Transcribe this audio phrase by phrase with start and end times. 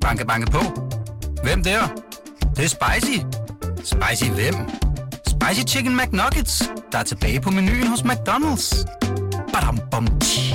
[0.00, 0.58] Banke, banke på.
[1.42, 1.80] Hvem der?
[2.40, 3.18] Det, det er spicy.
[3.84, 4.54] Spicy hvem?
[5.26, 8.84] Spicy Chicken McNuggets, der er tilbage på menuen hos McDonald's.
[9.52, 10.54] Badum, bom, tji.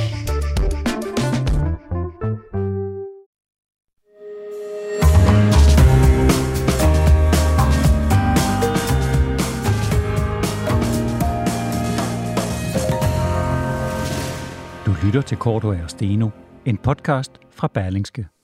[14.85, 16.29] Du lytter til Korto og Steno,
[16.65, 18.34] en podcast fra Berlingske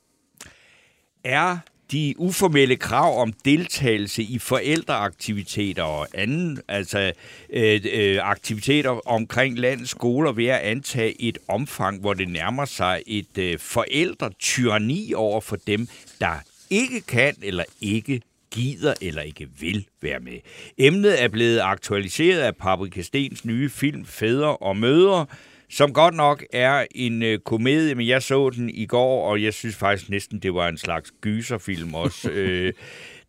[1.23, 1.57] er
[1.91, 7.11] de uformelle krav om deltagelse i forældreaktiviteter og anden, altså
[7.49, 13.01] øh, øh, aktiviteter omkring landets skoler ved at antage et omfang, hvor det nærmer sig
[13.07, 15.87] et øh, forældretyrani over for dem,
[16.19, 16.33] der
[16.69, 20.39] ikke kan eller ikke gider eller ikke vil være med.
[20.77, 25.25] Emnet er blevet aktualiseret af Paprika Stens nye film Fædre og Mødre,
[25.71, 29.53] som godt nok er en øh, komedie, men jeg så den i går, og jeg
[29.53, 32.31] synes faktisk næsten, det var en slags gyserfilm også.
[32.33, 32.73] øh,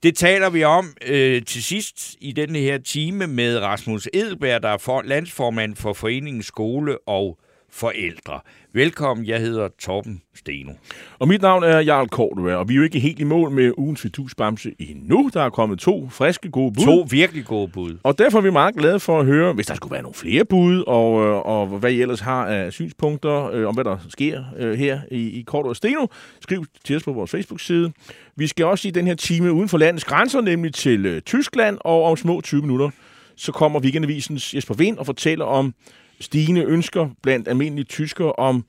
[0.03, 4.69] det taler vi om øh, til sidst i denne her time med Rasmus Edelberg, der
[4.69, 7.39] er for, landsformand for Foreningen Skole og
[7.75, 8.41] Forældre.
[8.73, 10.73] Velkommen, jeg hedder Torben Steno.
[11.19, 13.73] Og mit navn er Jarl Kortua, og vi er jo ikke helt i mål med
[13.77, 15.31] ugens Vitusbamse endnu.
[15.35, 16.85] Der er kommet to friske gode bud.
[16.85, 17.97] To virkelig gode bud.
[18.03, 20.45] Og derfor er vi meget glade for at høre, hvis der skulle være nogle flere
[20.45, 24.45] bud, og, øh, og hvad I ellers har af synspunkter øh, om, hvad der sker
[24.59, 26.07] øh, her i, i Kort og Steno.
[26.41, 27.93] Skriv til os på vores Facebook-side.
[28.37, 31.79] Vi skal også i den her time uden for landets grænser, nemlig til øh, Tyskland,
[31.81, 32.91] og om små 20 minutter,
[33.37, 35.75] så kommer Weekendavisens Jesper Vind og fortæller om
[36.23, 38.65] stigende ønsker blandt almindelige tyskere om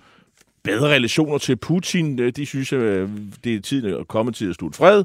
[0.64, 2.20] bedre relationer til Putin.
[2.20, 3.08] Øh, De synes, at
[3.44, 5.04] det er tid at komme til at slutte fred,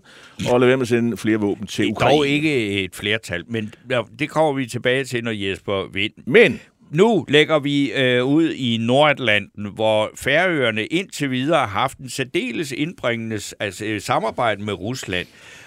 [0.50, 2.16] og lade være med at sende flere våben til Det er Ukraine.
[2.16, 3.74] dog ikke et flertal, men
[4.18, 8.76] det kommer vi tilbage til, når Jesper Vind Men Nu lægger vi øh, ud i
[8.80, 15.26] Nordatlanten, hvor Færøerne indtil videre har haft en særdeles indbringende altså, øh, samarbejde med Rusland.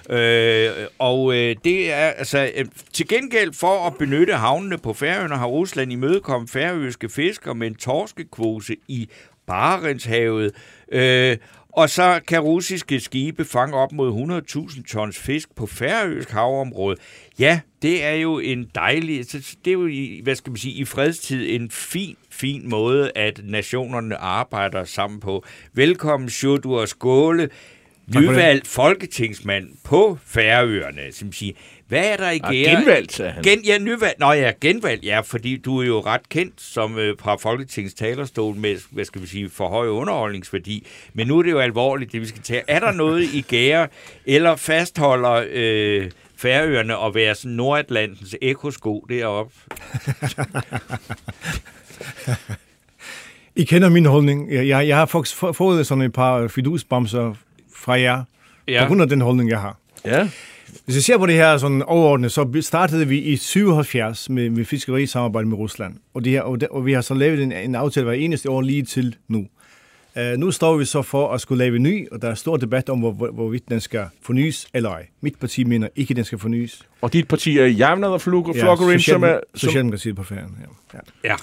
[0.10, 5.36] Øh, og øh, det er altså øh, til gengæld for at benytte havnene på Færøerne
[5.36, 9.10] har Rusland imødekommet færøske fiskere med en torskekvose i
[9.48, 10.52] Barentshavet.
[10.92, 11.38] Øh,
[11.74, 16.98] og så kan russiske skibe fange op mod 100.000 tons fisk på færøsk havområde.
[17.40, 20.74] Ja, det er jo en dejlig, så det er jo, i, hvad skal man sige,
[20.74, 25.44] i fredstid en fin, fin måde, at nationerne arbejder sammen på.
[25.74, 27.50] Velkommen, Sjurdur Skåle
[28.08, 31.54] nyvalgt folketingsmand på Færøerne, som siger,
[31.88, 32.76] hvad er der i gære?
[32.76, 33.44] genvalgt, sagde han.
[33.44, 34.20] Gen, ja, nyvalgt.
[34.20, 38.56] Nå ja, genvalgt, ja, fordi du er jo ret kendt som øh, fra Folketingets talerstol
[38.56, 40.88] med, hvad skal vi sige, for høj underholdningsværdi.
[41.14, 42.62] Men nu er det jo alvorligt, det vi skal tage.
[42.68, 43.88] Er der noget i gære,
[44.26, 49.54] eller fastholder øh, Færøerne at være sådan Nordatlantens ekosko deroppe?
[53.56, 54.52] I kender min holdning.
[54.52, 55.06] Jeg, jeg, har
[55.54, 57.36] fået sådan et par fidusbamser
[57.82, 58.24] fra jer,
[58.68, 58.84] ja.
[58.84, 59.78] på grund af den holdning, jeg har.
[60.06, 60.30] ja,
[60.86, 64.66] Hvis jeg ser på det her sådan overordnet, så startede vi i 77 med, med
[64.66, 65.96] fiskerisamarbejde med Rusland.
[66.14, 68.50] Og, det her, og, det, og vi har så lavet en, en aftale hver eneste
[68.50, 69.48] år lige til nu.
[70.16, 72.58] Uh, nu står vi så for at skulle lave en ny, og der er stor
[72.58, 75.08] debat om, hvor, hvor, hvorvidt den skal fornyes eller ej.
[75.22, 76.82] Mit parti mener ikke, den skal fornyes.
[77.02, 79.40] og dit parti er Javnad og Flokkerin, som er...
[79.54, 80.58] Som, Socialdemokratiet på færden.
[80.94, 81.00] Ja.
[81.24, 81.30] Ja.
[81.30, 81.36] Ja.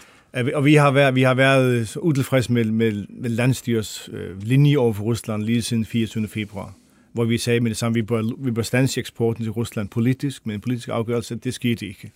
[0.44, 4.43] Vi- Og vi har været, vi har været øh, utilfredse med, med, med landstyrs øh,
[4.43, 6.28] linje over for Rusland lige siden 24.
[6.28, 6.75] februar,
[7.12, 10.47] hvor vi sagde med det samme, vi bør, vi bør stanse eksporten til Rusland politisk,
[10.47, 11.34] men en politisk afgørelse.
[11.34, 12.11] Det skete ikke.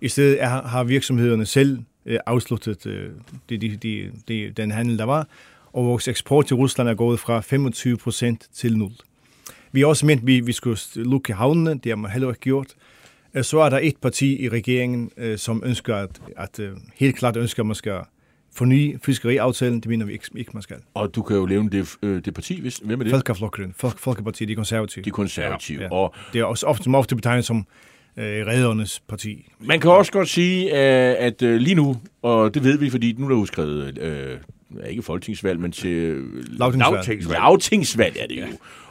[0.00, 3.10] I stedet er, har virksomhederne selv øh, afsluttet øh,
[3.48, 5.28] det, de, de, de, den handel, der var,
[5.72, 8.90] og vores eksport til Rusland er gået fra 25 procent til 0.
[9.72, 12.40] Vi har også ment, at vi, vi skulle lukke havnene, det har man heller ikke
[12.40, 12.66] gjort.
[13.34, 17.16] Øh, Så er der et parti i regeringen, øh, som ønsker, at, at øh, helt
[17.16, 18.00] klart ønsker, at man skal
[18.56, 19.80] forny fiskeriaftalen.
[19.80, 20.76] Det mener vi ikke, ikke man skal.
[20.94, 23.10] og du kan jo levne det, øh, det parti, hvis, hvem er det?
[23.12, 25.04] Folkeflokkeren, Folk, Folkepartiet, de konservative.
[25.04, 25.78] De konservative.
[25.80, 25.92] Ja, Ja.
[25.92, 27.66] Og Det er også ofte, ofte betegnet som
[28.16, 29.48] øh, reddernes parti.
[29.60, 33.14] man kan også godt sige, øh, at øh, lige nu, og det ved vi, fordi
[33.18, 34.38] nu er der udskrevet, øh,
[34.90, 36.26] ikke folketingsvalg, men til øh,
[36.58, 36.94] Lagtingsvalg.
[36.94, 37.38] Lagtingsvalg.
[37.40, 38.46] Lagtingsvalg er det jo.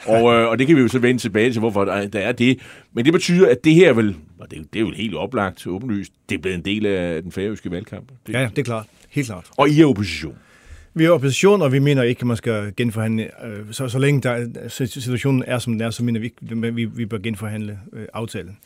[0.05, 2.31] Og, øh, og det kan vi jo så vende tilbage til, hvorfor der, der er
[2.31, 2.59] det.
[2.93, 5.15] Men det betyder, at det her er vel, og det, er det er jo helt
[5.15, 8.09] oplagt, åbenlyst, det er blevet en del af den færøske valgkamp.
[8.27, 8.85] Det, Ja, ja, det er klart.
[9.09, 9.45] Helt klart.
[9.57, 10.35] Og I er opposition.
[10.93, 13.45] Vi er opposition, og vi mener ikke, at man skal genforhandle.
[13.45, 14.47] øh, Så, så længe der,
[14.87, 18.05] situationen er, som den er, så mener vi ikke, at vi, vi bør genforhandle øh,
[18.13, 18.57] aftalen.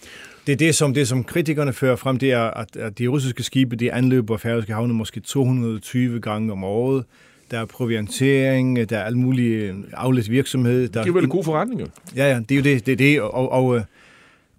[0.48, 3.44] Det er det, som, det, som kritikerne fører frem, det er, at, at de russiske
[3.44, 7.06] skibe, de anløber færøske havne måske 220 gange om året.
[7.52, 10.90] Der er proviantering, der er alle mulige afledt virksomhed.
[10.90, 11.88] Der Det er vel en god forretning, jo.
[12.16, 12.86] Ja, ja, det er jo det.
[12.86, 13.84] det, er det og, og, øh,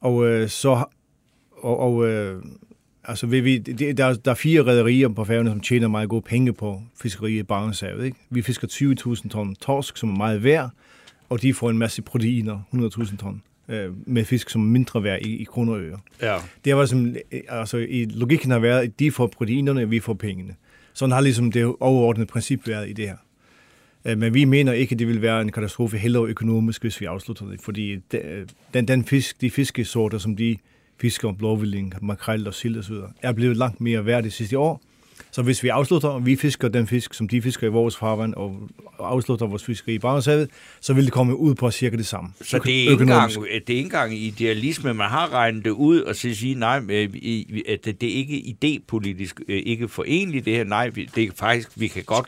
[0.01, 0.85] og øh, så...
[1.63, 2.43] Og, og øh,
[3.05, 6.23] altså, vi, vi, det, der, der er fire rædderier på færgerne, som tjener meget gode
[6.23, 8.05] penge på fiskeri i Barentshavet.
[8.05, 8.17] Ikke?
[8.31, 8.69] Vi fisker
[9.23, 10.71] 20.000 ton torsk, som er meget værd,
[11.29, 15.37] og de får en masse proteiner, 100.000 ton, øh, med fisk som mindre værd i,
[15.37, 15.99] i kroner og øre.
[16.23, 16.37] Ja.
[16.65, 17.17] Det var som,
[17.49, 20.55] altså i logikken har været, at de får proteinerne, og vi får pengene.
[20.93, 23.17] Sådan har ligesom det overordnede princip været i det her.
[24.05, 27.07] Øh, Men vi mener ikke, at det vil være en katastrofe heller økonomisk, hvis vi
[27.07, 27.61] afslutter det.
[27.61, 30.57] Fordi de- den, den fisk, de fiskesorter, som de
[31.01, 34.83] fisker, blåvilling, makrel og sild osv., er blevet langt mere værd de sidste år.
[35.31, 38.35] Så hvis vi afslutter, og vi fisker den fisk, som de fisker i vores farvand,
[38.35, 38.69] og
[38.99, 40.51] afslutter vores fiskeri i Barentshavet,
[40.81, 42.31] så vil det komme ud på cirka det samme.
[42.43, 43.67] Så det er, ikke engang, økonomisk.
[43.67, 47.65] det er ikke engang idealisme, man har regnet det ud og så sige, nej, vi-
[47.69, 50.65] at det er ikke idépolitisk øh, ikke forenligt det her.
[50.65, 52.27] Nej, det er faktisk, vi kan godt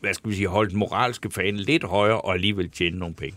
[0.00, 3.36] hvad skal vi sige, holde den moralske fane lidt højere og alligevel tjene nogle penge.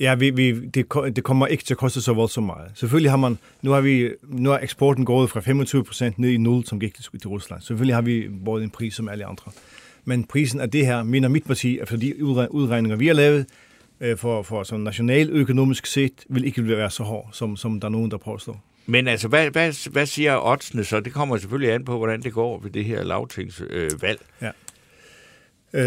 [0.00, 0.86] Ja, vi, vi, det,
[1.16, 2.70] det kommer ikke til at koste så voldsomt meget.
[2.74, 6.36] Selvfølgelig har man, nu har vi, nu er eksporten gået fra 25 procent ned i
[6.36, 7.62] 0, som gik til, til Rusland.
[7.62, 9.52] Selvfølgelig har vi både en pris som alle andre.
[10.04, 13.46] Men prisen af det her, mener mit parti, efter de udre- udregninger, vi har lavet,
[14.00, 17.92] øh, for, for sådan nationaløkonomisk set, vil ikke være så hård, som, som der er
[17.92, 18.64] nogen, der påstår.
[18.86, 21.00] Men altså, hvad, hvad, hvad siger oddsene så?
[21.00, 23.72] Det kommer selvfølgelig an på, hvordan det går ved det her lavtingsvalg.
[23.72, 24.20] Øh, valg.
[25.74, 25.82] Øh,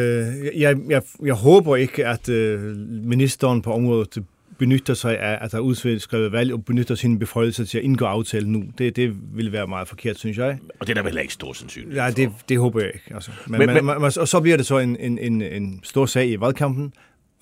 [0.61, 4.23] jeg, jeg, jeg håber ikke, at øh, ministeren på området
[4.57, 8.05] benytter sig af, at der er udskrevet valg og benytter sin beføjelse til at indgå
[8.05, 8.63] aftale nu.
[8.77, 10.57] Det, det vil være meget forkert, synes jeg.
[10.79, 13.11] Og det er der vel heller ikke stor sandsynlighed Ja, det, det håber jeg ikke.
[13.15, 13.31] Altså.
[13.47, 16.05] Men, Men- men, men, men, og så bliver det så en, en, en, en stor
[16.05, 16.93] sag i valgkampen,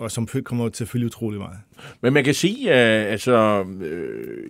[0.01, 1.57] og som kommer til at fylde utrolig meget.
[2.01, 4.49] Men man kan sige, at altså, øh,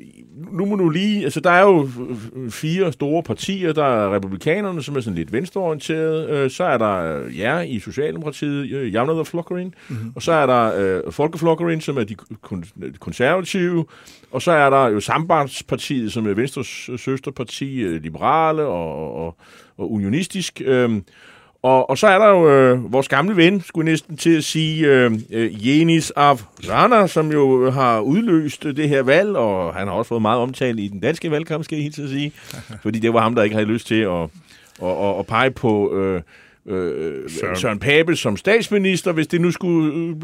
[0.51, 1.89] nu må du lige, altså der er jo
[2.35, 6.77] øh, fire store partier, der er republikanerne, som er sådan lidt venstreorienterede, øh, så er
[6.77, 10.11] der øh, jer i Socialdemokratiet, øh, Javnaderflokkerin, mm-hmm.
[10.15, 10.73] og så er der
[11.05, 12.15] øh, Folkeflokkerin, som er de
[12.45, 13.85] kon- konservative,
[14.31, 19.37] og så er der jo Sambandspartiet, som er Venstres søsterparti, øh, liberale og, og,
[19.77, 21.01] og unionistisk, øh,
[21.63, 24.87] og, og så er der jo øh, vores gamle ven, skulle næsten til at sige,
[24.87, 29.93] øh, øh, Jenis Avzana, som jo har udløst øh, det her valg, og han har
[29.93, 32.31] også fået meget omtale i den danske valgkamp, skal jeg helt sige.
[32.83, 34.21] fordi det var ham, der ikke havde lyst til at,
[34.83, 36.21] at, at, at pege på øh,
[36.65, 37.55] øh, Søren.
[37.55, 39.93] Søren Pape som statsminister, hvis det nu skulle...
[39.93, 40.15] Øh,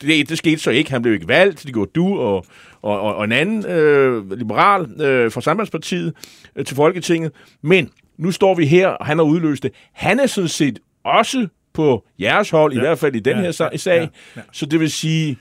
[0.00, 0.90] det, det skete så ikke.
[0.90, 1.62] Han blev ikke valgt.
[1.62, 2.44] Det gjorde du og,
[2.82, 6.14] og, og, og en anden øh, liberal øh, fra Sambandspartiet
[6.56, 7.32] øh, til Folketinget.
[7.62, 9.72] Men nu står vi her, og han har udløst det.
[9.92, 12.78] Han er sådan set også på jeres hold, ja.
[12.78, 13.70] i hvert fald i den Ja, her sag.
[13.86, 14.02] ja,
[14.36, 14.42] ja.
[14.52, 15.36] Så det vil sige,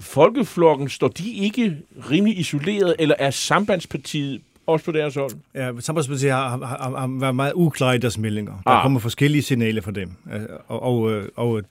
[0.00, 1.76] folkeflokken, står de ikke
[2.10, 5.30] rimelig isoleret, eller er Sambandspartiet også på deres hold?
[5.54, 8.52] Ja, Sambandspartiet har, har, har, har været meget uklar i deres meldinger.
[8.64, 8.82] Der Ah.
[8.82, 10.10] kommer forskellige signaler fra dem.
[10.34, 11.62] Øh, Og, og, øh, og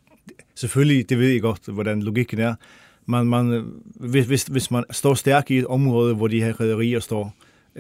[0.56, 2.56] selvfølgelig, det ved I godt, hvordan logikken er.
[3.06, 3.64] Man, man, øh,
[4.10, 7.32] hvis, hvis, hvis man står stærk i et område, hvor de her rædderier står, øh,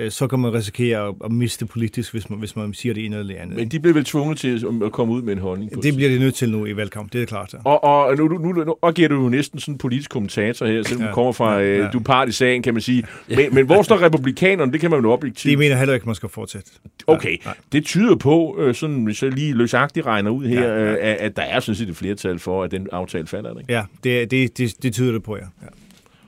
[0.10, 3.34] så kan man risikere at, miste politisk, hvis man, hvis man siger det ene eller
[3.34, 3.58] det andet.
[3.58, 6.10] Men de blev vel tvunget til at komme ud med en holdning på det bliver
[6.10, 7.54] de nødt til nu i valgkamp, det er klart.
[7.54, 7.58] Ja.
[7.66, 10.84] Og, og nu, nu, nu, nu agerer du jo næsten sådan en politisk kommentator her,
[10.84, 11.06] selvom ja.
[11.06, 11.88] Ja, du kommer fra, ja, øh, ja.
[11.88, 13.04] du er part i sagen, kan man sige.
[13.28, 14.72] Men, men hvor står republikanerne?
[14.72, 15.60] Det kan man jo De objektivt.
[15.60, 16.72] mener heller ikke, man skal fortsætte.
[17.08, 17.56] Okay, Nej.
[17.72, 20.92] det tyder på, øh, sådan, jeg lige løsagtigt regner ud her, Ja, ja.
[20.92, 23.60] øh, at, at der er sådan set et flertal for, at den aftale falder.
[23.60, 23.74] Ikke?
[23.74, 25.42] Ja, det, det, det, det tyder det på, ja.
[25.62, 25.68] ja.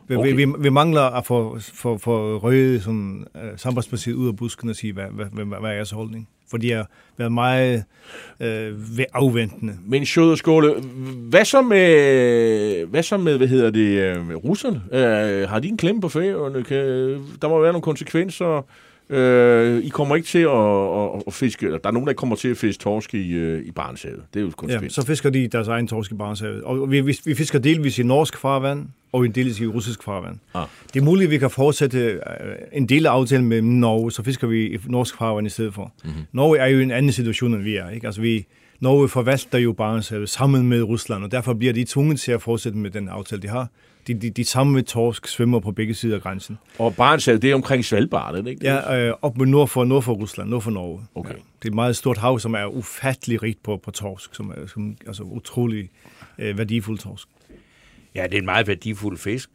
[0.08, 0.34] Vi, Okay.
[0.34, 0.46] okay.
[0.46, 4.76] vi, vi mangler at få for, for røde sådan, uh, sambandspartiet ud af busken og
[4.76, 6.28] sige, hvad, hvad, hvad, hvad er jeres holdning?
[6.50, 6.88] For de har
[7.18, 7.84] været meget
[8.40, 8.74] øh,
[9.14, 9.78] afventende.
[9.86, 10.74] Men Sjøderskåle,
[11.30, 14.82] hvad så med, hvad så med, hvad hedder det, øh, russerne?
[14.92, 16.64] Øh, har de en klemme på færøerne?
[17.42, 18.66] Der må være nogle konsekvenser.
[19.12, 22.36] Øh, I kommer ikke til at, at, at fiske, eller der er nogen, der kommer
[22.36, 24.24] til at fiske torsk i, øh, i Barentshavet.
[24.34, 26.64] Det er jo et Ja, så fisker de deres egen torsk i Barentshavet.
[26.64, 30.38] Og vi, vi, vi fisker delvis i norsk farvand, og en delvis i russisk farvand.
[30.54, 30.66] Ah.
[30.94, 32.20] Det er muligt, at vi kan fortsætte øh,
[32.74, 35.92] en del af aftalen med Norge, så fisker vi i norsk farvand i stedet for.
[36.04, 36.12] Mhm.
[36.12, 36.26] Mm-hmm.
[36.32, 37.90] Norge er jo en anden situation, end vi er.
[37.90, 38.08] Ikke?
[38.08, 38.46] Altså, vi,
[38.80, 42.78] Norge forvalter jo Barentshavet sammen med Rusland, og derfor bliver de tvunget til at fortsætte
[42.78, 43.68] med den aftale, de har.
[44.08, 46.58] De, de, de samme torsk svømmer på begge sider af grænsen.
[46.80, 48.66] Og Barentshavet, det er omkring Svalbard, det ikke?
[48.66, 51.02] Ja, øh, op med nord for, nord for Rusland, nord for Norge.
[51.16, 51.30] Okay.
[51.30, 51.36] Ja.
[51.36, 54.68] Det er et meget stort hav, som er ufattelig rigt på, på torsk, som er
[54.68, 55.90] som, altså utrolig
[56.40, 57.28] øh, værdifuld torsk.
[58.16, 59.50] Ja, det er en meget værdifuld fisk.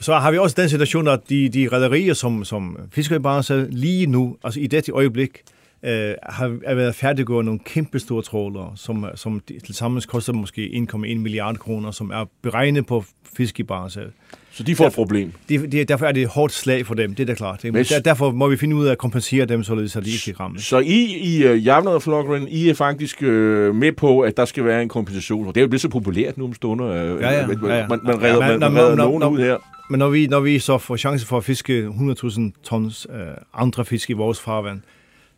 [0.00, 3.74] Så har vi også den situation, at de, de rædderier, som, som fisker i Barentshavet
[3.74, 5.42] lige nu, altså i dette øjeblik,
[5.82, 10.86] øh, har er været færdiggået nogle kæmpe store trålere, som, som til sammen koster måske
[10.94, 13.04] 1,1 milliard kroner, som er beregnet på
[13.36, 14.10] fisk i Barentshavet.
[14.52, 15.32] Så de får et problem.
[15.48, 17.62] Det, det, derfor er det et hårdt slag for dem, det er da klart.
[17.62, 20.10] Det, Men- der, derfor må vi finde ud af at kompensere dem, således at de
[20.10, 20.58] ikke kan ramme.
[20.60, 23.28] Så I i uh, Javnaderflokkeren, I er faktisk uh,
[23.74, 25.46] med på, at der skal være en kompensation.
[25.46, 27.14] Og det er jo blevet så populært nu om stunder.
[27.14, 27.46] Uh, Ja, ja.
[27.46, 27.86] Man, Ja, ja.
[27.88, 29.28] man, man redder, Ja, man, man nå, redder nå, nogen nå.
[29.30, 29.56] ud her.
[29.90, 31.88] Men når vi, når vi så får chance for at fiske
[32.24, 33.20] 100.000 tons øh,
[33.54, 34.80] andre fisk i vores farvand,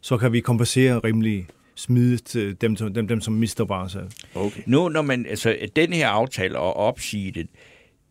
[0.03, 4.05] så kan vi kompensere rimelig smidet øh, dem, som- dem, dem, som mister bare sig.
[4.35, 4.61] Okay.
[4.67, 7.47] Nu, når man, altså, den her aftale og opsige det,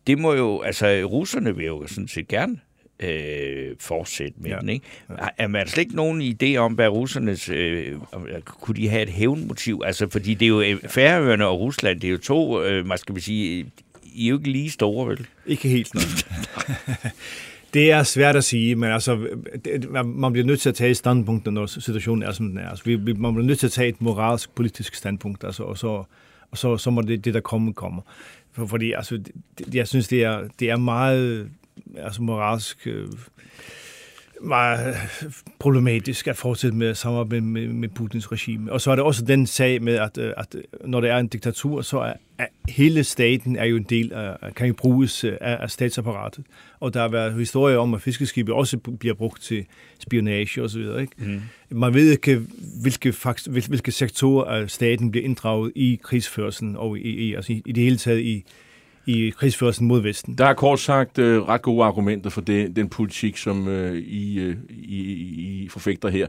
[0.06, 2.56] det må jo, altså, russerne vil jo sådan set gerne
[3.00, 4.58] øh, fortsætte med ja.
[4.58, 4.86] Den, ikke?
[5.10, 5.14] Ja.
[5.38, 9.08] Er man slet ikke nogen idé om, hvad russernes, øh, om- kunne de have et
[9.08, 9.82] hævnmotiv?
[9.84, 12.98] Altså, fordi det er jo øh, Færøerne og Rusland, det er jo to, øh, man
[12.98, 13.66] skal sige,
[14.14, 15.26] I er jo ikke lige store, vel?
[15.46, 16.04] Ikke helt, nej.
[17.74, 19.28] det er svært at sige, men altså,
[19.64, 22.68] det, man- bliver nødt til at tage standpunkter, når situationen er, som den er.
[22.68, 25.78] Altså, vi, vi, man bliver nødt til at tage et moralsk, politisk standpunkt, altså, og,
[25.78, 26.04] så,
[26.50, 28.02] og så, så må det, det, der kommer, kommer.
[28.52, 29.20] For, fordi altså,
[29.58, 31.50] det, jeg synes, det er, det er meget
[31.96, 32.86] altså, moralsk...
[32.86, 33.08] Øh,
[34.42, 34.96] meget
[35.58, 38.72] problematisk at fortsætte med at samarbejde med, med Putins regime.
[38.72, 41.26] Og så er det også den sag med, at, øh, at når der er en
[41.26, 45.32] diktatur, så er, er hele staten er jo en del af, kan jo bruges øh,
[45.40, 46.44] af, af statsapparatet.
[46.80, 49.64] Og der har været historier om, at fiskeskibe også bliver brugt til
[49.98, 50.80] spionage osv.
[50.80, 51.12] Ikke?
[51.18, 51.40] Mm.
[51.70, 52.42] Man ved ikke,
[52.82, 57.52] hvilke, fakt, hvil- hvilke sektorer af staten bliver inddraget i krigsførelsen, og i, i, altså
[57.52, 58.44] i, i det hele taget i,
[59.06, 60.38] i krigsførelsen mod Vesten.
[60.38, 64.38] Der er kort sagt øh, ret gode argumenter for det, den politik, som øh, I,
[64.38, 64.96] øh, I,
[65.64, 66.26] I forfægter her.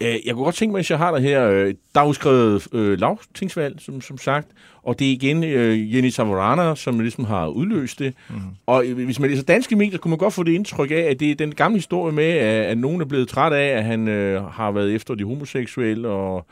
[0.00, 2.68] Øh, Jeg kunne godt tænke mig, hvis jeg har dig her, øh, der er udskrevet
[2.72, 4.48] øh, lavtingsvalg, som, som sagt,
[4.82, 8.14] og det er igen øh, Jenny Savarana, som ligesom har udløst det.
[8.30, 8.36] Mm.
[8.66, 11.30] Og hvis man læser danske medier, kunne man godt få det indtryk af, at det
[11.30, 14.44] er den gamle historie med, at, at nogen er blevet træt af, at han øh,
[14.44, 16.46] har været efter de homoseksuelle, og,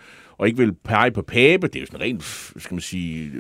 [0.45, 1.67] og ikke vil pege på pape.
[1.67, 2.25] Det er jo sådan en rent,
[2.63, 3.33] skal man sige,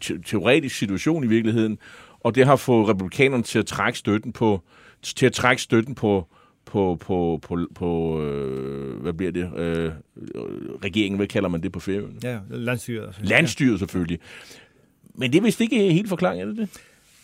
[0.00, 1.78] te- teoretisk situation i virkeligheden.
[2.20, 4.62] Og det har fået republikanerne til at trække støtten på,
[5.02, 6.28] til at trække støtten på,
[6.64, 9.92] på, på, på, på øh, hvad bliver det, øh,
[10.84, 12.14] regeringen, hvad kalder man det på færøerne?
[12.22, 13.18] Ja, landstyret.
[13.22, 14.18] Landstyret selvfølgelig.
[15.14, 16.68] Men det er vist ikke helt forklaring, er det det?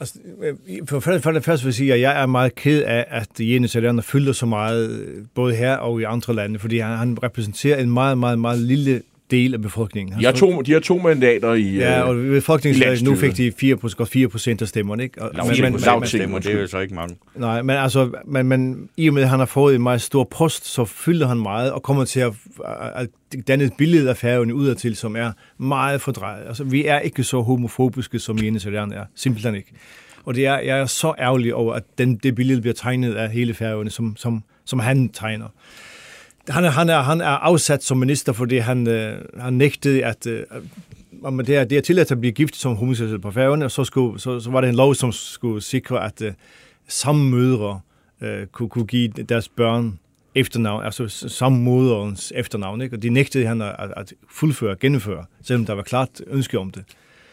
[0.00, 0.54] Altså, øh,
[0.86, 3.28] for, for, for det første vil jeg sige, at jeg er meget ked af, at
[3.40, 7.22] Jens Alander fylder så meget, øh, både her og i andre lande, fordi han, han
[7.22, 10.18] repræsenterer en meget, meget, meget lille del af befolkningen.
[10.20, 11.62] De har to, de har to mandater i...
[11.76, 15.22] Ja, øh, og befolkningen nu fik de 4, godt 4 procent af stemmerne, ikke?
[15.22, 17.16] Og, Lav, men- men, men- lav, men- stemmer, det er jo så ikke mange.
[17.36, 20.24] Nej, men altså, men, men i og med, at han har fået en meget stor
[20.24, 22.32] post, så fylder han meget og kommer til at,
[22.94, 23.08] at
[23.48, 26.46] danne et billede af Færøerne udadtil, som er meget fordrejet.
[26.48, 29.04] Altså, vi er ikke så homofobiske, som Jens Alander er.
[29.14, 29.72] Simpelthen ikke.
[30.24, 33.30] Og det er, jeg er så ærgerlig over, at den, det billede bliver tegnet af
[33.30, 35.46] hele Færøerne, som, som, som han tegner.
[36.50, 40.26] Han er, han, er, han er afsat som minister, fordi han, øh, han nægtede, at
[40.26, 40.42] øh,
[41.22, 43.84] om det er, det er tilladt at blive gift som homoseksuel på færgerne, og så,
[43.84, 46.32] skulle, så, så var det en lov, som skulle sikre, at øh,
[46.88, 47.80] samme mødre
[48.20, 49.98] øh, kunne, kunne give deres børn
[50.34, 52.96] efternavn, altså samme moderens efternavn, ikke?
[52.96, 56.70] og de nægtede han at, at- at fuldføre, gennemføre, selvom der var klart ønske om
[56.70, 56.84] det.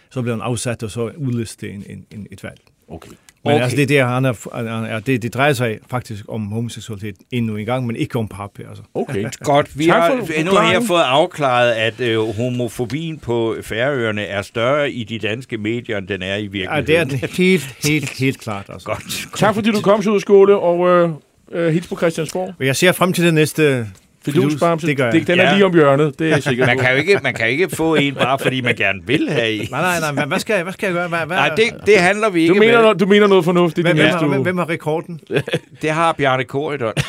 [0.10, 2.60] Så blev han afsat, og så udliste en, en, en, et valg.
[2.88, 3.12] Okay.
[3.46, 3.64] Men Okay.
[3.64, 7.16] altså, det, er der, han er, han er, det, det drejer sig faktisk om homoseksualitet
[7.32, 8.60] endnu en gang, men ikke om pap.
[8.70, 8.84] Altså.
[8.94, 9.26] Okay.
[9.40, 10.74] Godt, vi har for nu har forklaringen.
[10.82, 16.08] jeg fået afklaret, at øh, homofobien på Færøerne er større i de danske medier, end
[16.08, 16.86] den er i Ja, virkeligheden.
[16.88, 18.66] det er det helt, helt, helt klart.
[18.70, 18.86] Altså.
[18.86, 19.28] Godt.
[19.36, 21.10] Tak fordi du kom til skole og øh,
[21.52, 22.54] øh, hils på Christiansborg.
[22.60, 23.88] Jeg ser frem til det næste
[24.34, 25.14] Fidusbamse, Det gør jeg.
[25.14, 25.54] det, den er Ja.
[25.54, 27.96] lige om hjørnet, det er jeg sikker Man kan, jo ikke, man kan ikke få
[27.96, 29.68] en bare, fordi man gerne vil have en.
[29.72, 30.12] Nej, nej, nej.
[30.12, 31.08] Hvad, hvad, skal, jeg, hvad skal jeg gøre?
[31.08, 32.82] Hvad, hvad, Nej, det, det handler vi ikke Du mener, med.
[32.82, 33.88] noget, du mener noget fornuftigt.
[33.88, 34.44] hvem, det hvem, næste har, hvem, uge.
[34.44, 35.20] hvem har rekorden?
[35.82, 36.94] Det har Bjarne Korydon.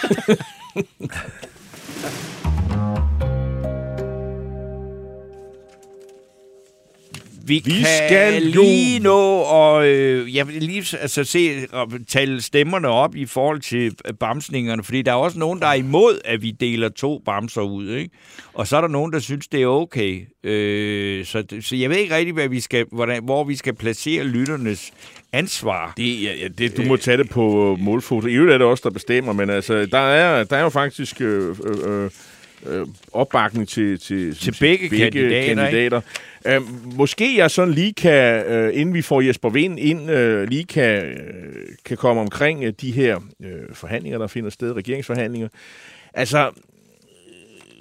[7.48, 11.66] Vi, Vi kan skal lige nå og øh, jeg vil lige altså, se
[12.08, 16.18] tale stemmerne op i forhold til bamsningerne, fordi der er også nogen, der er imod,
[16.24, 18.14] at vi deler to bamser ud, ikke?
[18.54, 20.26] Og så er der nogen, der synes, det er okay.
[20.44, 24.24] Øh, så, så jeg ved ikke rigtig, hvad vi skal, hvordan, hvor vi skal placere
[24.24, 24.92] lytternes
[25.32, 25.92] ansvar.
[25.96, 28.26] Det, ja, ja, det, du må tage det på målfoto.
[28.26, 31.20] I øvrigt er det også der bestemmer, men altså, der er, der er jo faktisk
[31.20, 32.10] øh, øh,
[32.66, 35.54] øh, opbakning til, til, Til begge kandidater, ikke?
[35.54, 36.00] kandidater.
[36.46, 36.60] Øh,
[36.96, 41.04] måske jeg sådan lige kan, øh, inden vi får Jesper Vind ind, øh, lige kan,
[41.04, 45.48] øh, kan komme omkring øh, de her øh, forhandlinger, der finder sted, regeringsforhandlinger.
[46.14, 46.50] Altså,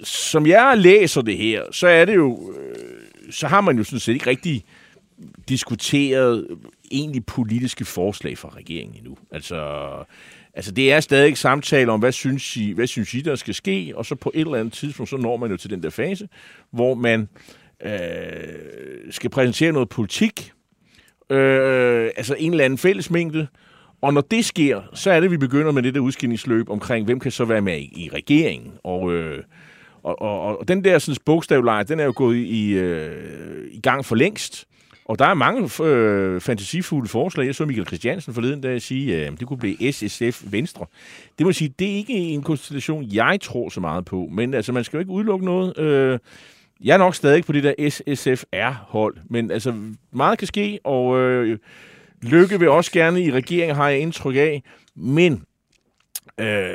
[0.02, 4.00] som jeg læser det her, så er det jo, øh, så har man jo sådan
[4.00, 4.64] set ikke rigtig
[5.48, 6.46] diskuteret
[6.90, 9.16] egentlig politiske forslag fra regeringen endnu.
[9.30, 9.88] Altså,
[10.54, 13.92] altså det er stadig samtale om, hvad synes, I, hvad synes I, der skal ske,
[13.96, 16.28] og så på et eller andet tidspunkt, så når man jo til den der fase,
[16.70, 17.28] hvor man
[17.82, 17.90] øh,
[19.10, 20.52] skal præsentere noget politik,
[21.30, 23.46] øh, altså en eller anden fællesmængde,
[24.00, 27.20] og når det sker, så er det, vi begynder med det der udskillingsløb omkring, hvem
[27.20, 28.72] kan så være med i, i regeringen.
[28.84, 29.42] Og, øh,
[30.02, 34.04] og, og, og den der sådan, bogstavleje, den er jo gået i, øh, i gang
[34.04, 34.67] for længst.
[35.08, 37.46] Og der er mange øh, fantasifulde forslag.
[37.46, 40.86] Jeg så Michael Christiansen forleden dag sige, at øh, det kunne blive SSF Venstre.
[41.38, 44.28] Det må sige, det er ikke en konstellation, jeg tror så meget på.
[44.32, 45.78] Men altså, man skal jo ikke udelukke noget.
[45.78, 46.18] Øh,
[46.84, 49.74] jeg er nok stadig på det der SSFR-hold, men altså,
[50.12, 51.58] meget kan ske, og øh,
[52.22, 54.62] Lykke vil også gerne i regeringen, har jeg indtryk af,
[54.96, 55.42] men
[56.40, 56.68] øh,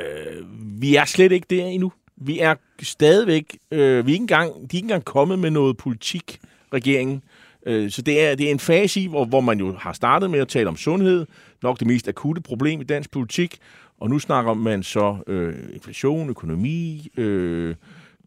[0.81, 1.91] vi er slet ikke der endnu.
[2.17, 5.77] Vi er stadigvæk, øh, vi er ikke engang, de er ikke engang kommet med noget
[5.77, 6.39] politik,
[6.73, 7.23] regeringen.
[7.65, 10.31] Øh, så det er, det er en fase i, hvor, hvor man jo har startet
[10.31, 11.25] med at tale om sundhed,
[11.63, 13.57] nok det mest akutte problem i dansk politik,
[13.99, 17.75] og nu snakker man så øh, inflation, økonomi, øh,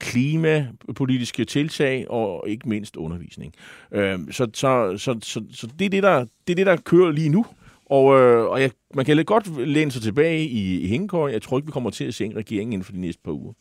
[0.00, 3.52] klimapolitiske tiltag og ikke mindst undervisning.
[3.92, 7.10] Øh, så, så, så, så, så det, er det, der, det er det, der kører
[7.10, 7.46] lige nu.
[7.86, 11.32] Og, øh, og jeg, man kan godt læne sig tilbage i, i hængekøjen.
[11.32, 13.32] Jeg tror ikke, vi kommer til at se en regering inden for de næste par
[13.32, 13.52] uger.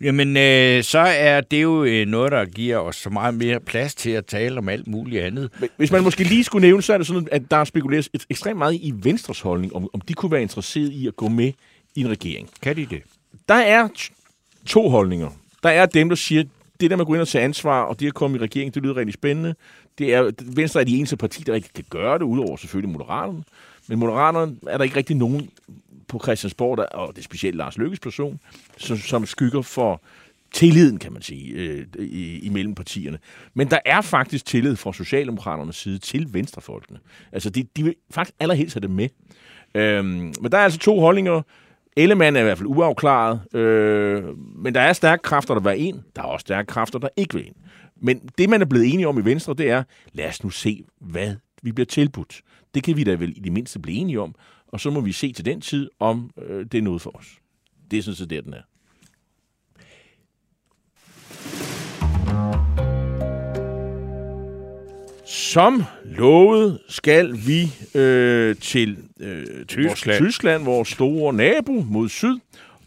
[0.00, 3.94] Jamen, øh, så er det jo øh, noget, der giver os så meget mere plads
[3.94, 5.50] til at tale om alt muligt andet.
[5.76, 8.74] Hvis man måske lige skulle nævne, så er det sådan, at der spekuleres ekstremt meget
[8.74, 11.52] i Venstres holdning, om, om de kunne være interesseret i at gå med
[11.94, 12.50] i en regering.
[12.62, 13.02] Kan de det?
[13.48, 13.88] Der er
[14.66, 15.28] to holdninger.
[15.62, 16.42] Der er dem, der siger,
[16.80, 18.74] det der med at gå ind og tage ansvar, og det at komme i regering,
[18.74, 19.54] det lyder rigtig spændende.
[19.98, 23.42] Det er, Venstre er de eneste parti, der ikke kan gøre det, udover selvfølgelig Moderaterne.
[23.88, 25.50] Men Moderaterne er der ikke rigtig nogen
[26.10, 28.40] på Christiansborg, der, og det er specielt Lars Lykkes person,
[28.76, 30.02] som, som skygger for
[30.52, 33.18] tilliden, kan man sige, øh, i, imellem partierne.
[33.54, 36.98] Men der er faktisk tillid fra Socialdemokraternes side til venstrefolkene.
[37.32, 39.08] Altså, de, de vil faktisk allerhelst have det med.
[39.74, 41.42] Øhm, men der er altså to holdninger.
[41.96, 46.00] Ellemann er i hvert fald uafklaret, øh, men der er stærke kræfter, der vil ind.
[46.16, 47.54] Der er også stærke kræfter, der ikke vil ind.
[48.02, 50.84] Men det, man er blevet enige om i Venstre, det er, lad os nu se,
[51.00, 52.40] hvad vi bliver tilbudt.
[52.74, 54.34] Det kan vi da vel i det mindste blive enige om,
[54.72, 57.26] og så må vi se til den tid, om øh, det er noget for os.
[57.90, 58.62] Det er sådan set der, den er.
[65.26, 67.62] Som lovet skal vi
[67.94, 70.18] øh, til øh, Tyskland.
[70.18, 72.38] Tyskland, vores store nabo mod syd.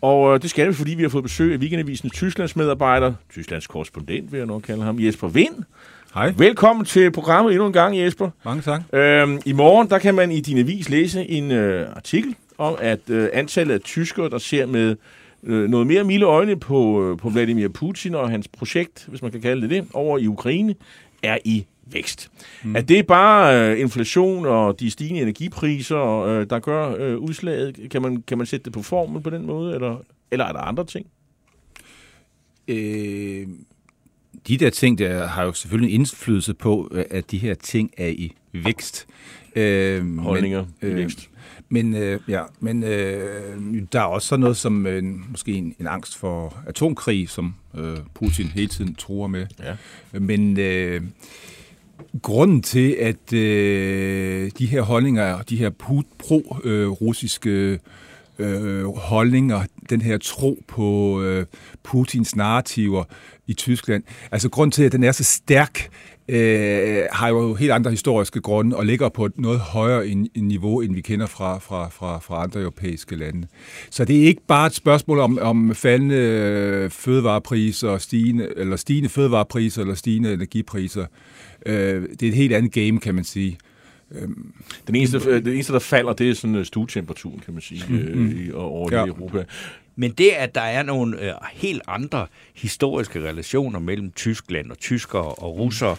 [0.01, 3.67] Og øh, det skal vi, fordi vi har fået besøg af Weekendavisen Tysklands medarbejder, Tysklands
[3.67, 5.63] korrespondent vil jeg nok kalde ham, Jesper Vind.
[6.13, 6.33] Hej.
[6.37, 8.29] Velkommen til programmet endnu en gang, Jesper.
[8.45, 8.81] Mange tak.
[8.93, 13.09] Øhm, I morgen der kan man i din avis læse en øh, artikel om, at
[13.09, 14.95] øh, antallet af tyskere, der ser med
[15.43, 19.31] øh, noget mere milde øjne på, øh, på Vladimir Putin og hans projekt, hvis man
[19.31, 20.75] kan kalde det det, over i Ukraine,
[21.23, 22.31] er i vækst.
[22.63, 22.75] Mm.
[22.75, 27.89] Er det bare øh, inflation og de stigende energipriser, øh, der gør øh, udslaget?
[27.91, 29.97] Kan man, kan man sætte det på formel på den måde, eller,
[30.31, 31.05] eller er der andre ting?
[32.67, 33.47] Øh,
[34.47, 37.91] de der ting, der har jo selvfølgelig en indflydelse på, øh, at de her ting
[37.97, 39.07] er i vækst.
[39.55, 41.29] Øh, Holdninger men, øh, i vækst.
[41.69, 43.57] Men, øh, ja, men øh,
[43.91, 47.97] der er også sådan noget som øh, måske en, en angst for atomkrig, som øh,
[48.13, 49.45] Putin hele tiden tror med.
[49.63, 49.75] Ja.
[50.19, 51.01] Men øh,
[52.21, 55.69] grunden til, at øh, de her holdninger, de her
[56.19, 57.79] pro-russiske øh,
[58.43, 61.45] Øh, holdninger, den her tro på øh,
[61.83, 63.03] Putins narrativer
[63.47, 65.89] i Tyskland, altså grund til, at den er så stærk,
[66.27, 70.47] øh, har jo helt andre historiske grunde og ligger på et noget højere en, en
[70.47, 73.47] niveau, end vi kender fra, fra, fra, fra andre europæiske lande.
[73.89, 79.09] Så det er ikke bare et spørgsmål om, om faldende øh, fødevarepriser, stigende, eller stigende
[79.09, 81.05] fødevarepriser eller stigende energipriser.
[81.65, 83.57] Øh, det er et helt andet game, kan man sige.
[84.87, 87.97] Den eneste, det eneste, der falder, det er sådan uh, stuetemperaturen, kan man sige, mm.
[87.97, 89.05] øh, i, over ja.
[89.05, 89.45] i Europa.
[89.95, 95.25] Men det, at der er nogle øh, helt andre historiske relationer mellem Tyskland og tyskere
[95.25, 95.95] og russere,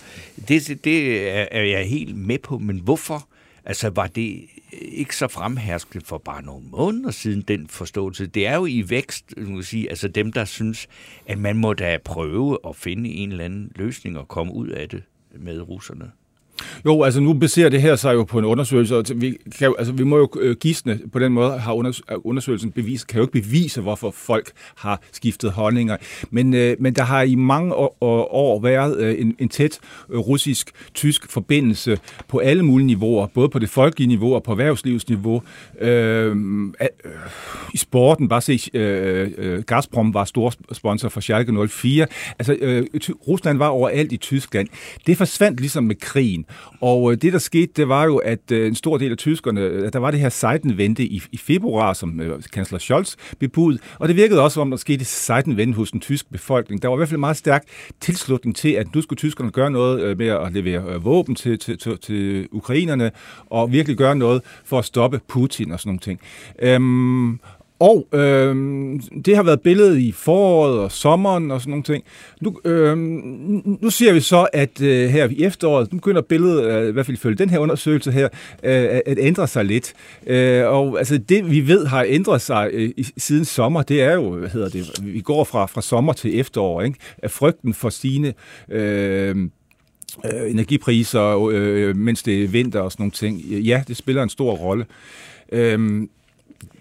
[0.48, 2.58] det, det er, er jeg helt med på.
[2.58, 3.28] Men hvorfor?
[3.64, 4.40] Altså, var det
[4.72, 8.26] ikke så fremherskende for bare nogle måneder siden, den forståelse?
[8.26, 10.86] Det er jo i vækst, nu sige, altså dem, der synes,
[11.26, 14.88] at man må da prøve at finde en eller anden løsning og komme ud af
[14.88, 15.02] det
[15.38, 16.10] med russerne.
[16.84, 19.92] Jo, altså nu baserer det her sig jo på en undersøgelse, og vi, kan, altså,
[19.92, 23.32] vi må jo øh, gisne på den måde, har øh, undersøgelsen bevis, kan jo ikke
[23.32, 25.96] bevise, hvorfor folk har skiftet holdninger.
[26.30, 27.96] Men, øh, men der har i mange år,
[28.34, 29.78] år været øh, en, en tæt
[30.10, 35.42] øh, russisk-tysk forbindelse på alle mulige niveauer, både på det folkelige niveau og på erhvervslivsniveau.
[35.80, 36.88] Øh, øh,
[37.74, 42.06] I sporten, bare se, øh, øh, Gazprom var stor sponsor for Schalke 04.
[42.38, 42.86] Altså, øh,
[43.28, 44.68] Rusland var overalt i Tyskland.
[45.06, 46.43] Det forsvandt ligesom med krigen.
[46.80, 49.61] Og øh, det, der skete, det var jo, at øh, en stor del af tyskerne,
[49.61, 54.09] øh, der var det her Seidenvente i, i februar, som øh, kansler Scholz bebud, og
[54.09, 56.83] det virkede også, om der skete Seidenvente hos den tyske befolkning.
[56.83, 57.64] Der var i hvert fald meget stærk
[58.00, 61.78] tilslutning til, at nu skulle tyskerne gøre noget øh, med at levere våben til, til,
[61.78, 63.11] til, til ukrainerne,
[63.46, 66.20] og virkelig gøre noget for at stoppe Putin og sådan nogle ting.
[66.62, 67.40] Øhm,
[67.85, 68.57] og øh,
[69.25, 72.05] det har været billedet i foråret og sommeren og sådan nogle ting.
[72.40, 72.99] Nu, øh,
[73.83, 77.07] nu ser vi så, at øh, her i efteråret, nu begynder billedet, øh, i hvert
[77.07, 78.29] fald ifølge den her undersøgelse her,
[78.62, 79.94] øh, at ændre sig lidt.
[80.27, 84.37] Øh, og altså det, vi ved har ændret sig øh, siden sommer, det er jo,
[84.37, 86.99] hvad hedder det, vi går fra, fra sommer til efterår, ikke?
[87.18, 88.33] At frygten for stigende
[88.70, 89.37] øh,
[90.25, 93.40] øh, energipriser, øh, mens det er vinter og sådan nogle ting.
[93.40, 94.87] Ja, det spiller en stor rolle.
[95.53, 96.09] Øh,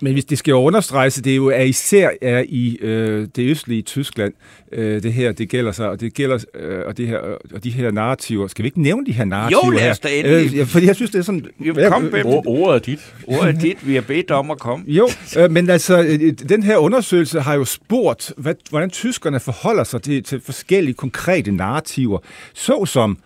[0.01, 3.49] men hvis det skal jo understreges, det er jo er især er i øh, det
[3.49, 4.33] østlige Tyskland,
[4.71, 7.17] øh, det her, det gælder sig, og det gælder, øh, og, det her,
[7.53, 8.47] og de her narrativer.
[8.47, 10.59] Skal vi ikke nævne de her narrativer Jo, lad os da endelig.
[10.59, 11.45] Øh, fordi jeg synes, det er sådan...
[11.59, 13.13] Jo, kom med Ord, ordet er dit.
[13.27, 14.85] Ordet er dit, vi har bedt om at komme.
[14.87, 19.83] Jo, øh, men altså, øh, den her undersøgelse har jo spurgt, hvad, hvordan tyskerne forholder
[19.83, 22.19] sig til, til forskellige konkrete narrativer,
[22.53, 23.17] såsom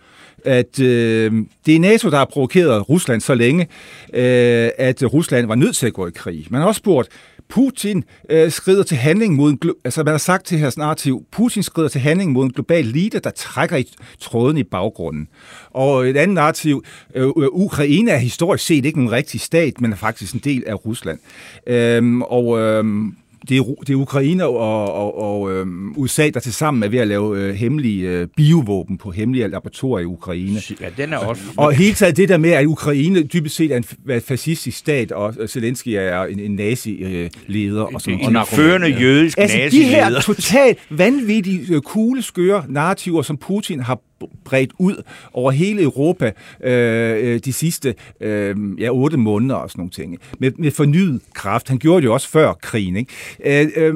[0.44, 1.32] at øh,
[1.66, 3.62] det er NATO, der har provokeret Rusland så længe,
[4.14, 6.46] øh, at Rusland var nødt til at gå i krig.
[6.50, 7.08] Man har også spurgt,
[7.48, 11.62] Putin øh, skrider til handling mod en, altså man har sagt til her narrativ, Putin
[11.62, 13.86] skrider til handling mod en global leader, der trækker i
[14.20, 15.28] tråden i baggrunden.
[15.70, 19.92] Og et andet narrativ, øh, øh Ukraine er historisk set ikke en rigtig stat, men
[19.92, 21.18] er faktisk en del af Rusland.
[21.66, 22.84] Øh, og øh,
[23.48, 24.56] det er, det er Ukraine og,
[24.94, 28.98] og, og øhm, USA, der til sammen er ved at lave øh, hemmelige øh, biovåben
[28.98, 30.60] på hemmelige laboratorier i Ukraine.
[30.80, 31.42] Ja, den er også...
[31.56, 35.12] Og hele taget det der med, at Ukraine dybest set er en f- fascistisk stat,
[35.12, 37.82] og Zelensky er en, en nazi-leder.
[37.94, 40.20] og sådan En førende jødisk Altså de her nazileder.
[40.20, 44.00] totalt vanvittige, øh, kugleskøre narrativer, som Putin har
[44.44, 45.02] bredt ud
[45.32, 46.32] over hele Europa
[46.64, 50.18] øh, øh, de sidste øh, ja, otte måneder og sådan nogle ting.
[50.38, 51.68] Med, med fornyet kraft.
[51.68, 52.96] Han gjorde det jo også før krigen.
[52.96, 53.12] Ikke?
[53.44, 53.94] Øh, øh,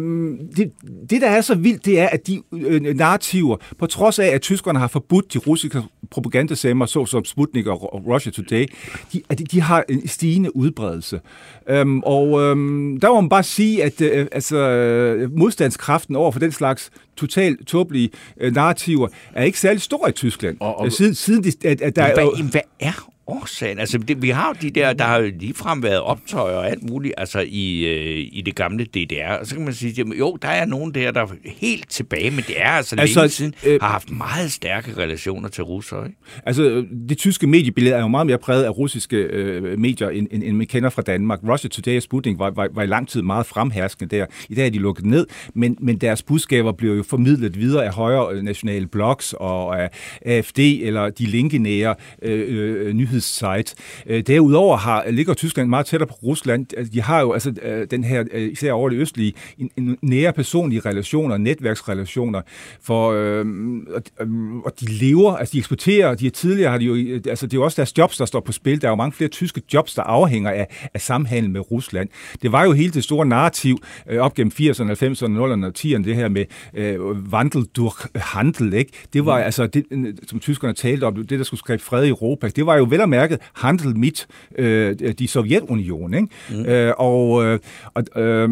[0.57, 0.73] det,
[1.11, 4.41] det, der er så vildt, det er, at de øh, narrativer, på trods af, at
[4.41, 8.67] tyskerne har forbudt de russiske propagandasemmer, såsom Sputnik og Russia Today,
[9.13, 11.21] de, at de, de har en stigende udbredelse.
[11.69, 16.53] Øhm, og øhm, der må man bare sige, at øh, altså, modstandskraften over for den
[16.53, 20.57] slags totalt tåbelige øh, narrativer er ikke særlig stor i Tyskland.
[20.61, 23.79] Og- og- Øh, siden, siden de, at, at der er, hvad, hvad er årsagen?
[23.79, 26.91] Altså, det, vi har jo de der, der har jo ligefrem været optøjer og alt
[26.91, 29.39] muligt, altså i, øh, i det gamle DDR.
[29.41, 32.31] Og så kan man sige, jamen, jo, der er nogen der, der er helt tilbage,
[32.31, 36.07] men det er altså, Altså, længe siden, øh, har haft meget stærke relationer til russere,
[36.07, 36.19] ikke?
[36.47, 40.43] Altså, det tyske mediebillede er jo meget mere præget af russiske øh, medier, end, end,
[40.43, 41.41] end man kender fra Danmark.
[41.49, 44.27] Russia Today og Sputnik var, var, var i lang tid meget fremherskende der.
[44.49, 47.93] I dag er de lukket ned, men, men deres budskaber bliver jo formidlet videre af
[47.93, 49.91] højre øh, nationale blogs og af
[50.23, 53.75] AFD eller de linkenære øh, øh, nyhedssite.
[54.07, 56.67] Øh, derudover har, ligger Tyskland meget tættere på Rusland.
[56.77, 59.99] Altså, De har jo altså øh, den her, øh, især over det østlige, en, en
[60.03, 62.43] nære personlige relationer, netværksrelationer,
[62.83, 63.47] for, øh,
[63.95, 67.21] og, øh, og de lever, altså de eksporterer, de er tidligere har de jo, øh,
[67.29, 68.81] altså det er jo også deres jobs, der står på spil.
[68.81, 72.09] Der er jo mange flere tyske jobs, der afhænger af, af samhandel med Rusland.
[72.43, 73.79] Det var jo hele det store narrativ
[74.11, 76.45] øh, op gennem 80'erne, 90'erne, 0'erne og 10'erne, det her med
[76.75, 77.01] øh,
[77.33, 78.93] Wandel durch Handel, ikke?
[79.13, 79.85] Det var altså, det,
[80.27, 83.01] som tyskerne talte om, det der skulle skabe fred i Europa, det var jo vel
[83.03, 84.27] at mærke handel mit
[84.59, 86.29] øh, de Sovjetunion, ikke?
[86.51, 86.67] Mm.
[86.67, 87.59] Øh, og øh,
[87.95, 88.49] og øh,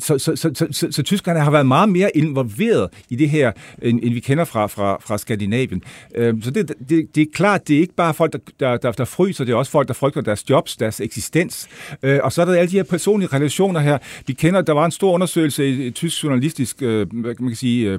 [0.00, 3.52] så, så, så, så, så, så tyskerne har været meget mere involveret i det her,
[3.82, 5.82] end, end vi kender fra, fra, fra Skandinavien.
[6.14, 8.92] Øh, så det, det, det er klart, det er ikke bare folk, der, der, der,
[8.92, 11.68] der fryser, det er også folk, der frygter deres jobs, deres eksistens.
[12.02, 13.98] Øh, og så er der alle de her personlige relationer her.
[14.26, 17.90] Vi kender, der var en stor undersøgelse i, i tysk journalistisk, øh, man kan sige,
[17.90, 17.98] øh,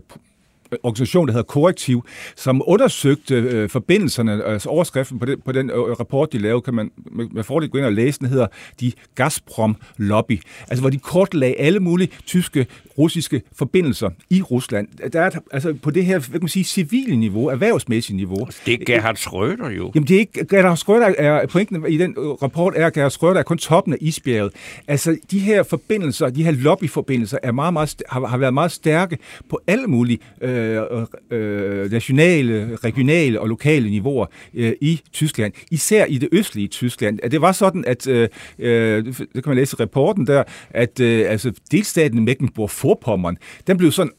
[0.84, 5.78] organisation, der hedder Korrektiv, som undersøgte øh, forbindelserne, altså overskriften på den, på den øh,
[5.78, 8.48] rapport, de lavede, kan man med, med fordel gå ind og læse, den hedder
[8.82, 10.42] De Gazprom Lobby.
[10.68, 12.66] Altså, hvor de kortlagde alle mulige tyske,
[12.98, 14.88] russiske forbindelser i Rusland.
[15.14, 18.48] Der er altså på det her, hvad kan man sige, civile niveau, erhvervsmæssige niveau.
[18.66, 19.92] Det er Gerhard Schröder jo.
[19.96, 23.12] Jamen det er ikke, Gerhard Schröder er, pointen i den øh, rapport er, at Gerhard
[23.12, 24.54] Schröder er kun toppen af isbjerget.
[24.88, 29.18] Altså de her forbindelser, de her lobbyforbindelser, er meget, meget, har, har været meget stærke
[29.50, 35.54] på alle mulige øh, Øh, øh, nationale, regionale og lokale niveauer øh, i Tyskland.
[35.72, 37.20] Især i det østlige Tyskland.
[37.32, 41.32] Det var sådan, at, øh, øh, det kan man læse i rapporten der, at øh,
[41.32, 43.36] altså, delstaten Mecklenburg-Vorpommern,
[43.68, 44.12] den blev sådan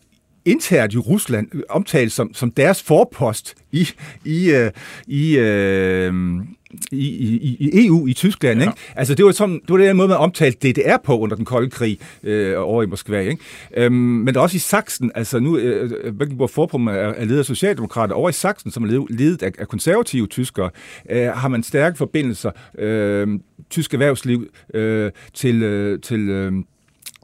[0.48, 3.88] internt i Rusland øh, omtalt som, som deres forpost i,
[4.24, 4.70] i, øh,
[5.06, 6.12] i, øh,
[6.92, 8.60] i, i, i EU, i Tyskland.
[8.60, 8.68] Ja.
[8.68, 8.78] Ikke?
[8.96, 11.70] Altså, det var, sådan, det var den måde, man omtalte DDR på under den kolde
[11.70, 13.20] krig øh, over i Moskva.
[13.20, 13.42] Ikke?
[13.76, 18.28] Øhm, men også i Sachsen, altså nu, øh, Mecklenburg-Vorpommern er, er ledet af Socialdemokrater, over
[18.28, 20.70] i Sachsen, som er ledet af, af konservative tyskere,
[21.10, 23.28] øh, har man stærke forbindelser, øh,
[23.70, 26.52] tysk erhvervsliv, øh, til, øh, til øh,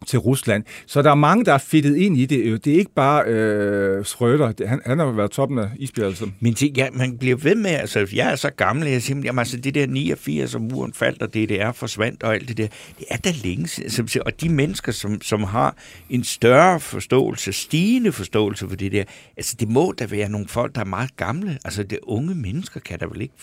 [0.07, 0.65] til Rusland.
[0.87, 2.65] Så der er mange, der er fedtet ind i det.
[2.65, 4.67] Det er ikke bare øh, Schröder.
[4.67, 6.11] Han, han har været toppen af isbjerget.
[6.11, 6.31] Altså.
[6.41, 9.39] Men det, ja, man bliver ved med, altså jeg er så gammel, jeg siger, jamen,
[9.39, 13.07] altså det der 89, som muren faldt, og DDR forsvandt, og alt det der, det
[13.11, 13.85] er da længe siden.
[13.85, 15.77] Altså, og de mennesker, som, som har
[16.11, 19.05] en større forståelse, stigende forståelse for det der,
[19.37, 21.59] altså det må da være nogle folk, der er meget gamle.
[21.65, 23.35] Altså det unge mennesker kan da vel ikke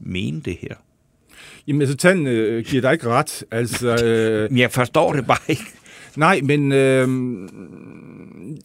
[0.00, 0.74] mene det her.
[1.68, 3.44] Jamen, altså, tallene øh, giver dig ikke ret.
[3.50, 4.58] Altså, øh...
[4.58, 5.64] Jeg forstår det bare ikke.
[6.16, 7.08] Nej, men øh,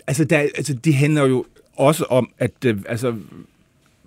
[0.07, 3.15] altså, der, altså, det handler jo også om, at øh, altså,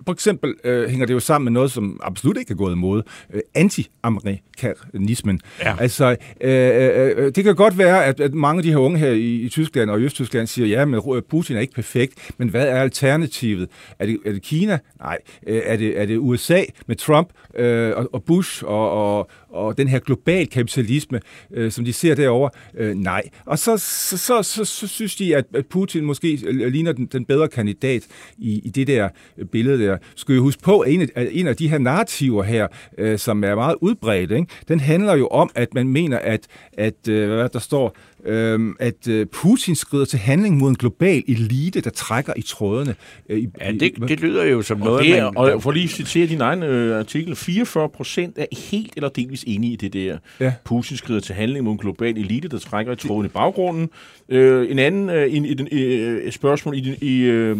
[0.05, 3.01] for eksempel øh, hænger det jo sammen med noget, som absolut ikke er gået imod.
[3.33, 5.39] Øh, anti-amerikanismen.
[5.59, 5.75] Ja.
[5.79, 9.11] Altså, øh, øh, det kan godt være, at, at mange af de her unge her
[9.11, 12.75] i, i Tyskland og Østtyskland siger, ja, men Putin er ikke perfekt, men hvad er
[12.75, 13.69] alternativet?
[13.99, 14.79] Er det, er det Kina?
[14.99, 15.17] Nej.
[15.47, 19.77] Øh, er, det, er det USA med Trump øh, og, og Bush og, og, og
[19.77, 21.19] den her global kapitalisme,
[21.53, 22.49] øh, som de ser derovre?
[22.77, 23.21] Øh, nej.
[23.45, 27.25] Og så, så, så, så, så synes de, at, at Putin måske ligner den, den
[27.25, 28.03] bedre kandidat
[28.37, 29.09] i, i det der
[29.51, 29.92] billede der.
[30.15, 33.43] Skal vi huske på, at en af, en af de her narrativer her, øh, som
[33.43, 34.45] er meget udbredt, ikke?
[34.67, 39.07] den handler jo om, at man mener, at, at øh, hvad der står, øh, at
[39.07, 42.95] øh, Putin skrider til handling mod en global elite, der trækker i trådene.
[43.29, 45.05] Øh, i, ja, det, det lyder jo som og noget...
[45.05, 48.93] Det man, og for lige at citere din egen øh, artikel, 44 procent er helt
[48.95, 50.17] eller delvis enige i det der.
[50.39, 50.53] Ja.
[50.63, 53.89] Putin skrider til handling mod en global elite, der trækker i trådene i baggrunden.
[54.29, 57.57] Øh, en anden øh, i, i, den, øh, spørgsmål, i, i, øh,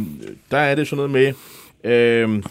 [0.51, 1.33] der er det sådan noget med...
[1.83, 2.43] Øh,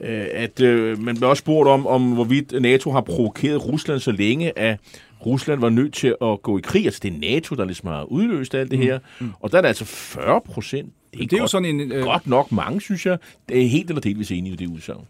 [0.00, 4.12] øh, at øh, man bliver også spurgt om, om hvorvidt NATO har provokeret Rusland så
[4.12, 4.78] længe, at
[5.26, 6.84] Rusland var nødt til at gå i krig.
[6.84, 8.84] Altså det er NATO, der ligesom har udløst alt det mm.
[8.84, 8.98] her.
[9.20, 9.32] Mm.
[9.40, 10.92] Og der er det altså 40 procent.
[11.12, 12.04] Det er, det er godt, jo sådan en, øh...
[12.04, 13.18] godt nok mange, synes jeg.
[13.48, 15.04] Det er helt eller delvis enige i det udsagn.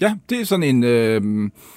[0.00, 0.84] Ja, det er sådan en...
[0.84, 1.22] Øh...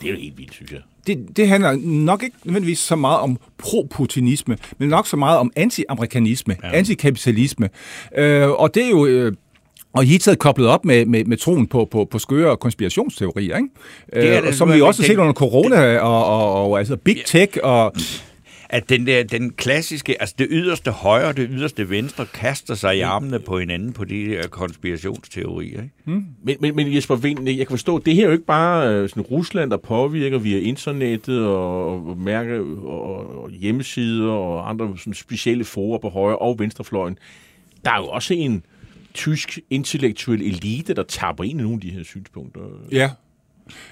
[0.01, 0.81] Det er jo helt vildt, synes jeg.
[1.07, 5.51] Det, det handler nok ikke nødvendigvis så meget om pro-putinisme, men nok så meget om
[5.55, 6.77] anti-amerikanisme, ja.
[6.77, 7.69] antikapitalisme.
[8.17, 9.05] Øh, og det er jo...
[9.05, 9.33] Øh,
[9.93, 13.69] og i taget koblet op med, med, med troen på, på, på skøre konspirationsteorier, ikke?
[14.13, 17.17] Det er det, som vi også har set under corona, og, og, og altså Big
[17.25, 17.93] Tech, og
[18.69, 22.97] at den der, den klassiske, altså det yderste højre og det yderste venstre kaster sig
[22.97, 25.81] i armene på hinanden på de der konspirationsteorier.
[25.81, 25.93] Ikke?
[26.03, 26.25] Hmm.
[26.43, 29.09] Men, men, men Jesper Vind, jeg kan forstå, det her er jo ikke bare øh,
[29.09, 35.13] sådan Rusland, der påvirker via internettet og, og mærke og, og hjemmesider og andre sådan
[35.13, 37.17] specielle forer på højre og venstrefløjen.
[37.85, 38.63] Der er jo også en
[39.13, 42.61] tysk intellektuel elite, der tapper ind i nogle af de her synspunkter.
[42.91, 43.09] Ja,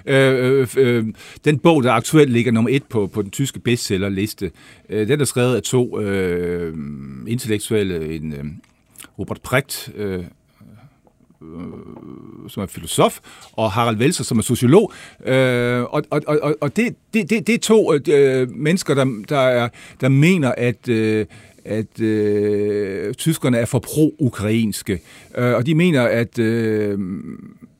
[0.05, 1.05] Øh, øh, øh,
[1.45, 4.51] den bog, der aktuelt ligger nummer et på, på den tyske bestsellerliste,
[4.89, 6.73] øh, den er skrevet af to øh,
[7.27, 8.45] intellektuelle, en øh,
[9.19, 10.23] Robert Precht, øh, øh,
[12.47, 13.19] som er filosof,
[13.51, 14.93] og Harald Welser, som er sociolog.
[15.25, 19.39] Øh, og og, og, og det, det, det, det er to øh, mennesker, der, der,
[19.39, 19.69] er,
[20.01, 21.25] der mener, at øh,
[21.67, 25.01] at øh, tyskerne er for pro-ukrainske,
[25.37, 26.99] øh, og de mener, at øh,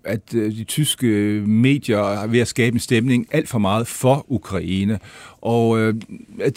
[0.08, 3.88] at øh, de tyske øh, medier er ved at skabe en stemning alt for meget
[3.88, 5.00] for Ukraine.
[5.42, 5.96] Og øh,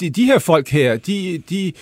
[0.00, 1.72] de, de her folk her, de, de,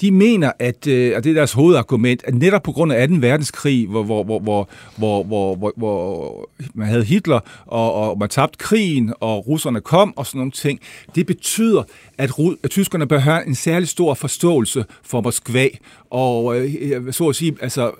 [0.00, 3.14] de mener, at, øh, og det er deres hovedargument, at netop på grund af 2.
[3.14, 8.28] verdenskrig, hvor, hvor, hvor, hvor, hvor, hvor, hvor, hvor man havde Hitler, og, og man
[8.28, 10.80] tabte krigen, og russerne kom, og sådan nogle ting,
[11.14, 11.82] det betyder,
[12.18, 12.30] at,
[12.62, 15.68] at tyskerne bør have en særlig stor forståelse for Moskva,
[16.10, 17.92] og øh, så at sige, altså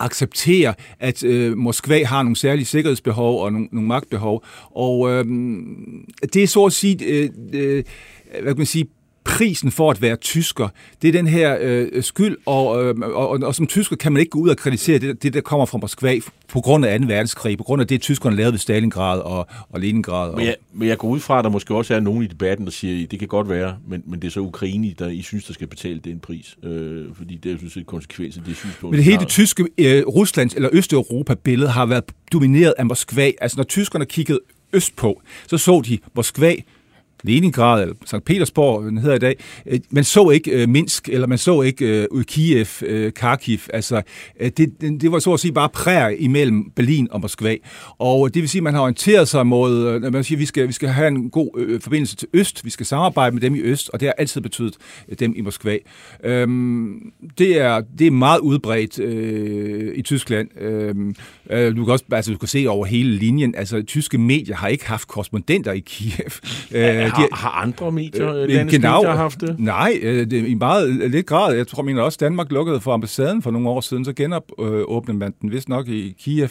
[0.00, 4.44] acceptere, at øh, Moskva har nogle særlige sikkerhedsbehov og nogle, nogle magtbehov.
[4.70, 5.24] Og øh,
[6.32, 7.84] det er så at sige, øh, øh,
[8.30, 8.86] hvad kan man sige,
[9.30, 10.68] prisen for at være tysker,
[11.02, 14.20] det er den her øh, skyld, og, øh, og, og, og som tysker kan man
[14.20, 16.14] ikke gå ud og kritisere det, det der kommer fra Moskva
[16.48, 17.06] på grund af 2.
[17.06, 20.30] verdenskrig, på grund af det, tyskerne lavede ved Stalingrad og, og Leningrad.
[20.30, 20.36] Og...
[20.36, 22.66] Men, jeg, men jeg går ud fra, at der måske også er nogen i debatten,
[22.66, 25.44] der siger, det kan godt være, men, men det er så Ukraine, der I synes,
[25.44, 28.92] der skal betale den pris, øh, fordi det er jo sådan konsekvens af det synspunkt.
[28.92, 33.30] Men det hele det tyske, øh, Ruslands eller Østeuropa-billede har været domineret af Moskva.
[33.40, 34.40] Altså når tyskerne kiggede
[34.72, 36.54] østpå, så så de Moskva
[37.22, 38.24] Leningrad eller St.
[38.24, 39.36] Petersborg, den hedder i dag.
[39.66, 42.66] Øh, man så ikke øh, Minsk, eller man så ikke øh, Kiev,
[43.16, 43.58] Kharkiv.
[43.72, 44.02] Altså,
[44.40, 47.56] det, det var så at sige bare prær imellem Berlin og Moskva.
[47.98, 50.68] Og det vil sige, at man har orienteret sig mod, man siger, at vi skal,
[50.68, 53.90] vi skal have en god forbindelse til øst, vi skal samarbejde med dem i øst,
[53.92, 54.76] og det har altid betydet
[55.18, 55.78] dem i Moskva.
[56.24, 60.60] Øhm, det, er, det er meget udbredt øh, i Tyskland.
[60.60, 61.14] Øhm,
[61.50, 64.68] øh, du kan også altså, du kan se over hele linjen, altså tyske medier har
[64.68, 66.30] ikke haft korrespondenter i Kiev.
[66.72, 69.02] Øh, har, de, har andre medier, Øh, landets genau.
[69.02, 69.56] medier, haft det?
[69.58, 71.54] Nej, øh, det, i meget øh, lidt grad.
[71.56, 75.34] Jeg tror, mener også, Danmark lukkede for ambassaden for nogle år siden, så genåbnede man
[75.40, 76.48] den vist nok i Kiev.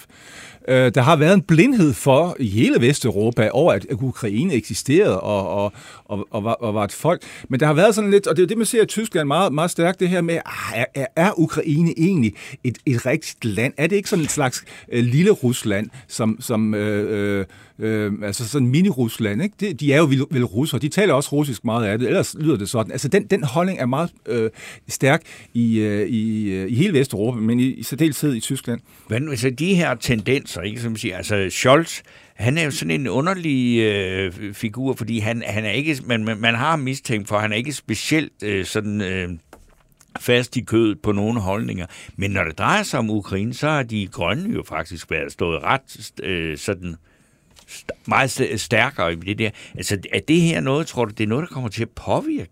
[0.70, 5.50] Øh, der har været en blindhed for i hele Vesteuropa over, at, Ukraine eksisterede og,
[5.50, 5.74] og,
[6.06, 7.22] og, og, var, og var et folk.
[7.50, 9.28] Men der har været sådan lidt, og det er jo det, man ser i Tyskland
[9.28, 13.46] meget, meget stærkt, det her med, ah, er, er, er Ukraine egentlig et, et rigtigt
[13.46, 13.74] land?
[13.78, 17.46] Er det ikke sådan et slags øh, lille Rusland, som, som øh, øh,
[17.80, 19.56] øh, altså sådan mini-Rusland, ikke?
[19.60, 22.36] Det, de er jo vel, vel russere, de taler også russisk meget af det, ellers
[22.40, 22.92] lyder det sådan.
[22.92, 24.50] Altså den, den holdning er meget øh,
[24.88, 25.22] stærk
[25.54, 28.80] i, øh, i, øh, i hele Vesteuropa, men i, i særdeleshed i Tyskland.
[29.10, 32.02] Men altså de her tendenser, Altså, ikke, som siger, altså Scholz,
[32.36, 36.38] han er jo sådan en underlig øh, figur, fordi han, han er ikke, man, man,
[36.38, 39.30] man har mistænkt for, at han er ikke specielt øh, sådan øh,
[40.20, 41.86] fast i kødet på nogle holdninger.
[42.16, 45.64] Men når det drejer sig om Ukraine, så har de grønne jo faktisk været stået
[45.64, 46.96] ret øh, sådan
[47.70, 49.50] st- meget stærkere i det der.
[49.76, 52.52] Altså, er det her noget, tror du, det er noget, der kommer til at påvirke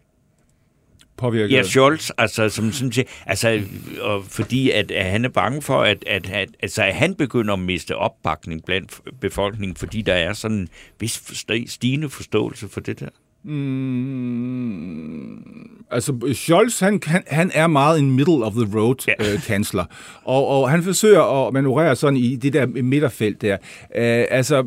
[1.18, 1.56] påvirket?
[1.56, 3.62] Ja, Scholz, altså, som sådan set, altså,
[4.02, 7.54] og fordi at, at han er bange for, at, at, at, altså, at han begynder
[7.54, 11.24] at miste opbakning blandt befolkningen, fordi der er sådan en vis
[11.68, 13.10] stigende forståelse for det der.
[14.38, 15.38] Mm,
[15.92, 19.14] altså, Scholz, han, han, han er meget en middle of the road Ja.
[19.20, 19.86] øh,
[20.24, 23.54] og, og han forsøger at manøvrere sådan i det der midterfelt der.
[23.96, 24.64] Øh, altså,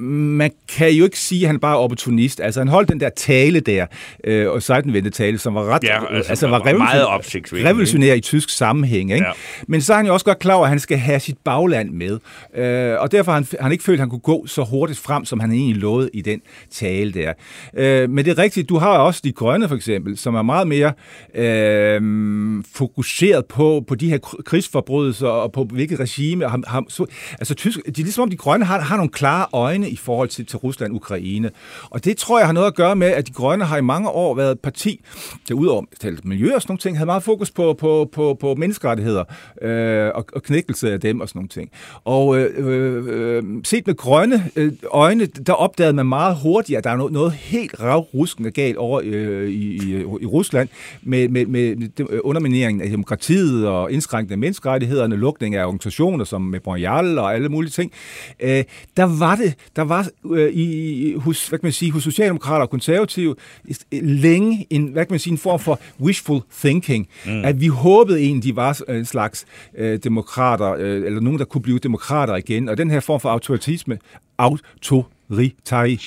[0.00, 2.40] man kan jo ikke sige, at han bare er opportunist.
[2.40, 3.86] Altså, han holdt den der tale der,
[4.24, 8.14] øh, og Seidenwende tale, som var ret, Ja, altså, altså, var meget revolution- opsigtsvækkende, revolutionær
[8.14, 9.12] i tysk sammenhæng.
[9.12, 9.26] Ikke?
[9.26, 9.32] Ja.
[9.68, 11.90] Men så er han jo også godt klar over, at han skal have sit bagland
[11.90, 12.18] med.
[12.56, 15.24] Øh, og derfor har han, han ikke følt, at han kunne gå så hurtigt frem,
[15.24, 17.32] som han egentlig lovede i den tale der.
[17.78, 20.68] Øh, men det er rigtigt, du har også de grønne for eksempel, som er meget
[20.68, 20.92] mere
[21.34, 26.44] øh, fokuseret på, på de her krigsforbrydelser og på hvilket regime.
[26.44, 29.10] og Har, har, så, altså tysk, det er ligesom om de grønne har, har nogle
[29.10, 31.50] klare øjne i forhold til, til Rusland og Ukraine.
[31.90, 34.08] Og det tror jeg har noget at gøre med, at de grønne har i mange
[34.08, 35.00] år været et parti,
[35.48, 38.54] der udover talt miljø og sådan nogle ting, havde meget fokus på, på, på, på
[38.54, 39.24] menneskerettigheder
[39.62, 41.70] øh, og, og knækkelse af dem og sådan nogle ting.
[42.04, 46.84] Og øh, øh, øh set med grønne øh, øjne, der opdagede man meget hurtigt, at
[46.84, 50.68] der er noget, noget helt ravruskende galt over øh, i, i, i Rusland
[51.02, 51.90] med, med, med
[52.24, 57.70] undermineringen af demokratiet og indskrænkning af menneskerettighederne, lukning af organisationer som Memorial og alle mulige
[57.70, 57.92] ting.
[58.40, 58.64] Øh,
[58.96, 62.70] der var det, der var øh, i, hos, hvad kan man sige, hos socialdemokrater og
[62.70, 63.34] konservative
[63.68, 67.44] øh, længe en, hvad kan man sige, en form for wishful thinking, mm.
[67.44, 69.46] at vi håbede egentlig, de var en slags
[69.78, 73.28] øh, demokrater, øh, eller nogen, der kunne blive demokrater igen, og den her form for
[73.28, 73.98] autoritisme,
[74.38, 76.00] auto Ritari,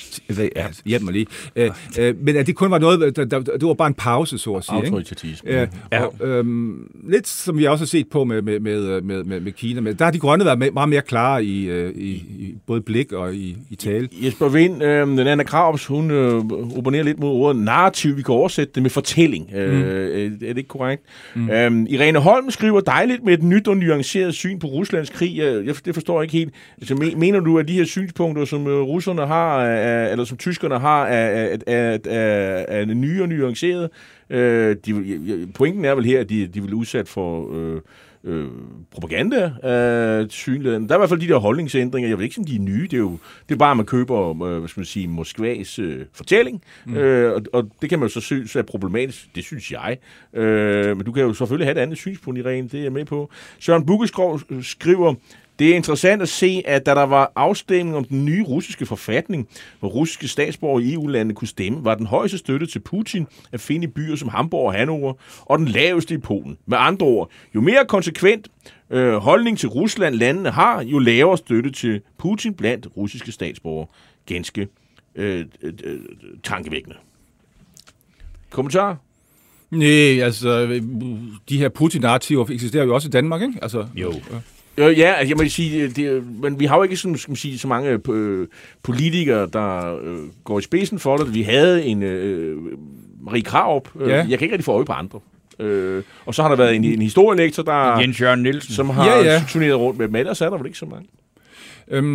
[0.56, 1.26] ja, hjælp mig lige.
[1.56, 4.38] Øh, øh, men at det kun var noget, der, der, det var bare en pause,
[4.38, 4.76] så at sige.
[4.76, 4.86] ikke?
[4.86, 5.50] Autoritatisme.
[5.50, 5.66] Ja,
[6.04, 9.52] og, øhm, lidt som vi også har set på med, med, med, med, med, med
[9.52, 9.80] Kina.
[9.80, 12.80] Men der har de grønne været me- meget mere klare i, øh, i, i både
[12.80, 14.08] blik og i, i tale.
[14.12, 16.34] Jesper Vind, øh, den Anna Kravs, hun øh,
[16.76, 18.16] opponerer lidt mod ordet narrativ.
[18.16, 19.46] Vi kan oversætte det med fortælling.
[19.52, 19.58] Mm.
[19.58, 21.02] Øh, er det ikke korrekt?
[21.34, 21.50] Mm.
[21.50, 25.36] Øh, Irene Holm skriver dejligt med et nyt og nuanceret syn på Ruslands krig.
[25.36, 26.54] Jeg, jeg, det forstår jeg ikke helt.
[26.78, 28.80] Altså, me, mener du, at de her synspunkter, som øh,
[29.12, 33.90] russerne har, er, eller som tyskerne har, er, er, er, er nye og nuancerede?
[34.30, 37.48] Øh, de, pointen er vel her, at de, de vil udsat for...
[37.54, 37.80] Øh,
[38.24, 38.48] øh,
[38.90, 40.88] propaganda øh, synligheden.
[40.88, 42.08] Der er i hvert fald de der holdningsændringer.
[42.08, 42.82] Jeg ved ikke, om de er nye.
[42.82, 45.78] Det er jo det er bare, at man køber øh, hvad skal man sige, Moskvas
[45.78, 46.62] øh, fortælling.
[46.86, 46.96] Mm.
[46.96, 49.28] Øh, og, og, det kan man jo så synes er problematisk.
[49.34, 49.98] Det synes jeg.
[50.34, 52.68] Øh, men du kan jo selvfølgelig have et andet synspunkt, Irene.
[52.68, 53.30] Det er jeg med på.
[53.58, 55.14] Søren Bukkeskov skriver,
[55.62, 59.48] det er interessant at se, at da der var afstemning om den nye russiske forfatning,
[59.80, 63.84] hvor russiske statsborgere i EU-landene kunne stemme, var den højeste støtte til Putin at finde
[63.84, 66.58] i byer som Hamburg og Hannover, og den laveste i Polen.
[66.66, 68.48] Med andre ord, jo mere konsekvent
[68.90, 73.86] øh, holdning til Rusland landene har, jo lavere støtte til Putin blandt russiske statsborgere.
[74.26, 74.68] Ganske
[75.14, 76.00] øh, øh, øh,
[76.42, 76.96] tankevækkende.
[78.50, 78.96] Kommentar?
[79.70, 80.80] Nej, altså,
[81.48, 83.58] de her Putin-narrativer eksisterer jo også i Danmark, ikke?
[83.62, 84.12] Altså, Jo.
[84.76, 87.36] Øh, ja, altså, jeg må sige, det, men vi har jo ikke sådan, skal man
[87.36, 88.46] sige, så mange øh,
[88.82, 91.34] politikere, der øh, går i spidsen for det.
[91.34, 92.56] Vi havde en øh,
[93.20, 93.88] Marie Krarup.
[94.00, 94.16] Øh, Ja.
[94.16, 95.20] Jeg kan ikke rigtig få øje på andre.
[95.60, 98.74] Øh, og så har der været en, en historielektor, der, Jens Jørgen Nielsen.
[98.74, 99.32] som har Ja, ja, ja.
[99.32, 99.42] ja.
[99.48, 100.14] turneret rundt med dem.
[100.16, 101.06] Ellers er der vel ikke så mange.
[101.90, 102.06] Øhm,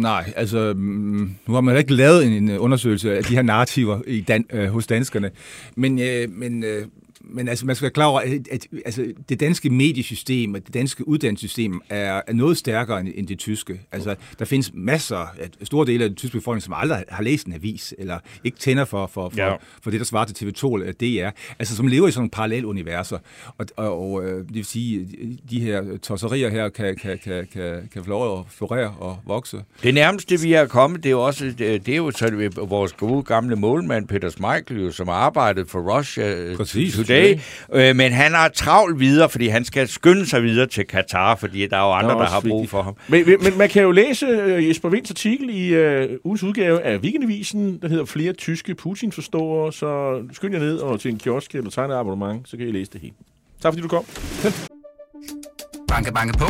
[0.00, 4.00] nej, altså, mm, nu har man ikke lavet en, en undersøgelse af de her narrativer
[4.06, 5.30] i dan, øh, hos danskerne,
[5.76, 6.86] men, øh, men øh,
[7.30, 10.74] men altså, man skal være klar over, at, at altså, det danske mediesystem og det
[10.74, 13.80] danske uddannelsessystem er, er noget stærkere end, end det tyske.
[13.92, 17.46] Altså, der findes masser, af store dele af den tyske befolkning, som aldrig har læst
[17.46, 19.54] en avis, eller ikke tænder for, for, for, Ja.
[19.82, 21.30] for det, der svarer til TV2 eller DR.
[21.58, 23.18] Altså, som lever i sådan nogle parallelle universer.
[23.58, 25.08] Og, og, og øh, det vil sige,
[25.50, 29.62] de her tosserier her kan, kan, kan, kan, kan få lov at florere og vokse.
[29.82, 33.22] Det nærmeste, vi er kommet, det er jo også det er jo så vores gode
[33.22, 36.94] gamle målmand, Peter Schmeichel, jo, som har arbejdet for Russia øh, Præcis.
[37.14, 37.88] Today.
[37.88, 41.66] Øh, men han har travlt videre, fordi han skal skynde sig videre til Katar, fordi
[41.66, 42.70] der er jo andre, der, har brug vigtigt.
[42.70, 42.96] for ham.
[43.08, 46.82] Men, men, men man kan jo læse uh, Jesper Vinds artikel i uh, ugens udgave
[46.82, 51.54] af Weekendavisen, der hedder Flere tyske Putin-forståere, så skynd jer ned og til en kiosk
[51.54, 53.14] eller tegne et abonnement, så kan I læse det hele.
[53.62, 54.04] Tak fordi du kom.
[55.88, 56.46] Banke, banke på.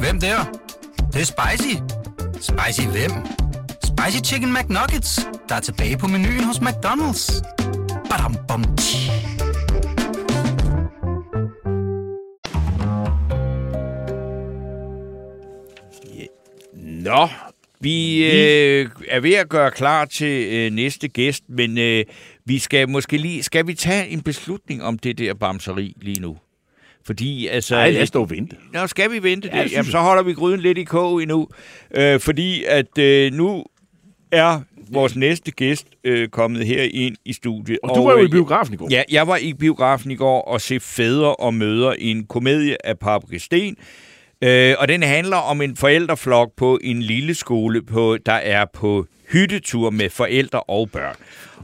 [0.00, 0.36] Hvem der?
[0.96, 1.74] Det, det er spicy.
[2.40, 3.10] Spicy hvem?
[3.84, 7.42] Spicy Chicken McNuggets, der er tilbage på menuen hos McDonald's.
[8.10, 9.03] Badum, bom, tji.
[17.04, 17.28] Nå,
[17.80, 22.04] vi øh, er ved at gøre klar til øh, næste gæst, men øh,
[22.44, 26.36] vi skal måske lige, skal vi tage en beslutning om det der bamseri lige nu?
[27.06, 27.74] Fordi altså...
[27.74, 28.56] Nej, lad os dog vente.
[28.72, 31.48] Nå, skal vi vente Ja, det Jamen, så holder vi gryden lidt i kog endnu.
[31.96, 33.64] Øh, fordi at øh, nu
[34.32, 37.78] er vores næste gæst øh, kommet her ind i studiet.
[37.82, 38.88] Og du var jo i øh, biografen i går.
[38.90, 42.86] Ja, jeg var i biografen i går og se Fædre og Møder i en komedie
[42.86, 43.76] af Paprika Sten.
[44.44, 49.06] Øh, og den handler om en forældreflok på en lille skole, på, der er på
[49.28, 51.16] hyttetur med forældre og børn.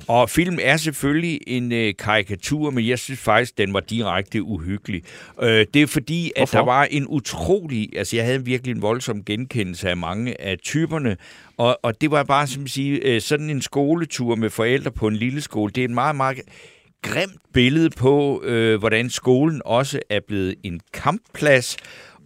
[0.07, 5.03] Og filmen er selvfølgelig en øh, karikatur, men jeg synes faktisk, den var direkte uhyggelig.
[5.43, 6.59] Øh, det er fordi, at Hvorfor?
[6.59, 7.89] der var en utrolig...
[7.97, 11.17] Altså, jeg havde virkelig en voldsom genkendelse af mange af typerne,
[11.57, 15.07] og, og det var bare, som at sige, øh, sådan en skoletur med forældre på
[15.07, 15.73] en lille skole.
[15.73, 16.41] Det er en meget, meget
[17.03, 21.77] grimt billede på, øh, hvordan skolen også er blevet en kampplads,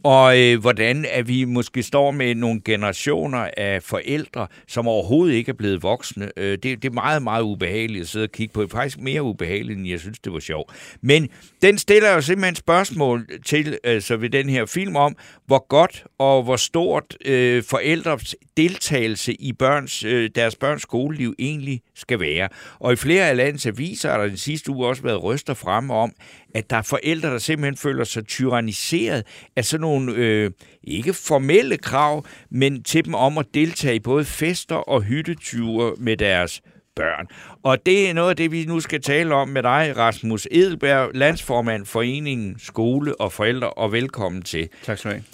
[0.05, 5.50] og øh, hvordan at vi måske står med nogle generationer af forældre, som overhovedet ikke
[5.50, 6.30] er blevet voksne.
[6.36, 8.62] Øh, det, det er meget, meget ubehageligt at sidde og kigge på.
[8.62, 10.72] Det er faktisk mere ubehageligt, end jeg synes, det var sjovt.
[11.00, 11.28] Men
[11.62, 16.42] den stiller jo simpelthen spørgsmål til altså ved den her film om, hvor godt og
[16.42, 22.48] hvor stort øh, forældres deltagelse i børns, øh, deres børns skoleliv egentlig skal være.
[22.80, 25.90] Og i flere af landets aviser har der den sidste uge også været røster frem
[25.90, 26.12] om,
[26.55, 29.26] at der er forældre, der simpelthen føler sig tyranniseret
[29.57, 30.50] af sådan nogle, øh,
[30.84, 36.16] ikke formelle krav, men til dem om at deltage i både fester og hytteture med
[36.16, 36.62] deres
[36.96, 37.26] børn.
[37.62, 41.11] Og det er noget af det, vi nu skal tale om med dig, Rasmus Edelberg,
[41.14, 44.68] landsformand Foreningen Skole og Forældre, og velkommen til.
[44.84, 45.24] Tak skal du have.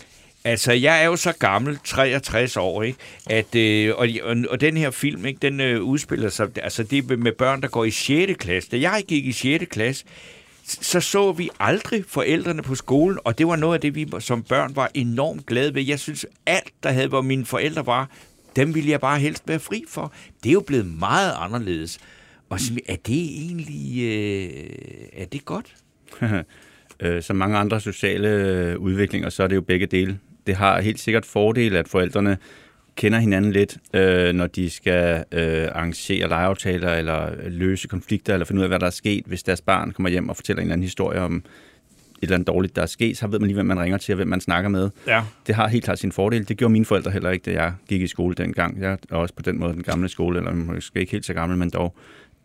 [0.44, 2.98] Altså, jeg er jo så gammel, 63 år, ikke?
[3.30, 6.98] At, øh, og, og, og den her film, ikke, den øh, udspiller sig, altså det
[6.98, 8.32] er med børn, der går i 6.
[8.38, 8.70] klasse.
[8.70, 9.64] Da jeg gik i 6.
[9.70, 10.04] klasse,
[10.70, 14.42] så så vi aldrig forældrene på skolen, og det var noget af det, vi som
[14.42, 15.82] børn var enormt glade ved.
[15.82, 18.10] Jeg synes, alt, der havde, hvor mine forældre var,
[18.56, 20.12] dem ville jeg bare helst være fri for.
[20.42, 21.98] Det er jo blevet meget anderledes.
[22.48, 24.50] Og så, er det egentlig, øh,
[25.12, 25.74] er det godt?
[27.02, 30.18] Øh, som mange andre sociale øh, udviklinger, så er det jo begge dele.
[30.46, 32.38] Det har helt sikkert fordel, at forældrene
[33.00, 38.58] kender hinanden lidt, øh, når de skal øh, arrangere legeaftaler, eller løse konflikter, eller finde
[38.58, 39.24] ud af, hvad der er sket.
[39.26, 41.42] Hvis deres barn kommer hjem og fortæller en eller anden historie om et
[42.22, 44.16] eller andet dårligt, der er sket, så ved man lige, hvem man ringer til, og
[44.16, 44.90] hvem man snakker med.
[45.06, 45.22] Ja.
[45.46, 46.48] Det har helt klart sin fordel.
[46.48, 48.80] Det gjorde mine forældre heller ikke, da jeg gik i skole dengang.
[48.80, 51.58] Jeg er også på den måde den gamle skole, eller måske ikke helt så gammel,
[51.58, 51.96] men dog.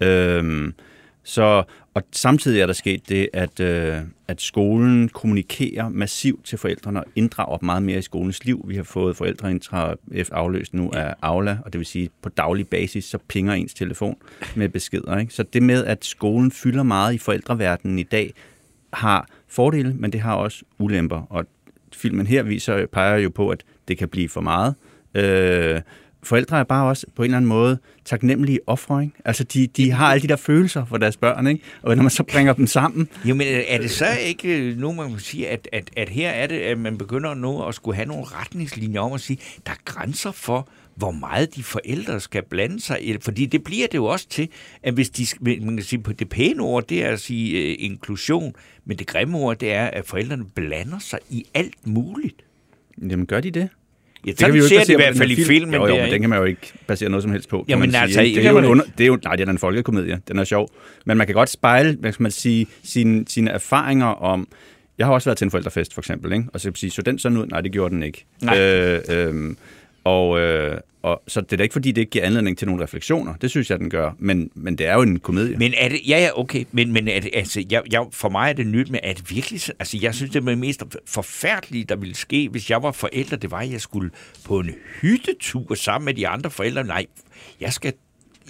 [0.02, 0.74] Øhm,
[1.26, 1.64] så,
[1.94, 3.98] og samtidig er der sket det, at, øh,
[4.28, 8.66] at skolen kommunikerer massivt til forældrene og inddrager dem meget mere i skolens liv.
[8.68, 12.68] Vi har fået forældreintra F afløst nu af Aula, og det vil sige på daglig
[12.68, 14.16] basis, så pinger ens telefon
[14.56, 15.18] med beskeder.
[15.18, 15.34] Ikke?
[15.34, 18.34] Så det med, at skolen fylder meget i forældreverdenen i dag,
[18.94, 21.22] har fordele, men det har også ulemper.
[21.30, 21.46] Og
[21.94, 24.76] filmen her viser, peger jo på, at det kan blive for meget.
[25.16, 25.82] Øh,
[26.26, 29.04] forældre er bare også på en eller anden måde taknemmelige ofre.
[29.04, 29.16] Ikke?
[29.26, 31.64] Altså, de, de har alle de der følelser for deres børn, ikke?
[31.82, 35.12] og når man så bringer dem sammen, Jo, men er det så ikke nu, man
[35.12, 38.08] må sige, at, at, at her er det, at man begynder nu at skulle have
[38.08, 42.80] nogle retningslinjer om at sige, der er grænser for, hvor meget de forældre skal blande
[42.80, 43.18] sig i.
[43.22, 44.50] Fordi det bliver det jo også til,
[44.84, 47.86] at hvis de, man kan sige på det pæne ord, det er at sige uh,
[47.86, 48.54] inklusion,
[48.86, 52.46] men det grimme ord, det er, at forældrene blander sig i alt muligt.
[53.02, 53.70] jamen gør de det?
[54.26, 55.74] Ja, Det kan vi jo ser ikke det i hvert fald i filmen.
[55.74, 57.66] Jo, jo, der, men den kan man jo ikke basere noget som helst på.
[57.68, 59.52] Jamen, man altså, sige, det er jo en under, det er jo, nej, det er
[59.52, 60.22] en folkekomedie.
[60.28, 60.70] Den er sjov.
[61.06, 64.48] Men man kan godt spejle, hvad skal man sige, sine, sine erfaringer om...
[64.98, 66.46] Jeg har også været til en forældrefest, for eksempel, ikke?
[66.54, 67.46] og så sige, så den sådan ud?
[67.46, 68.26] Nej, det gjorde den ikke.
[68.42, 68.60] Nej.
[68.60, 69.56] Øh, øh,
[70.06, 72.84] Og, øh, og så det er da ikke, fordi det ikke giver anledning til nogle
[72.84, 73.34] refleksioner.
[73.42, 74.12] Det synes jeg, den gør.
[74.20, 75.58] Men, men det er jo en komedie.
[75.58, 78.50] Men er det, ja, ja, okay, men, men er det, altså, jeg, jeg, for mig
[78.50, 80.84] er det nyt, men er det virkelig, så- altså, jeg synes, det var det mest
[81.08, 84.10] forfærdelige, der ville ske, hvis jeg var forælder, det var, at jeg skulle
[84.46, 84.70] på en
[85.02, 86.84] hyttetur sammen med de andre forældre.
[86.84, 87.06] Nej,
[87.62, 87.94] jeg skal,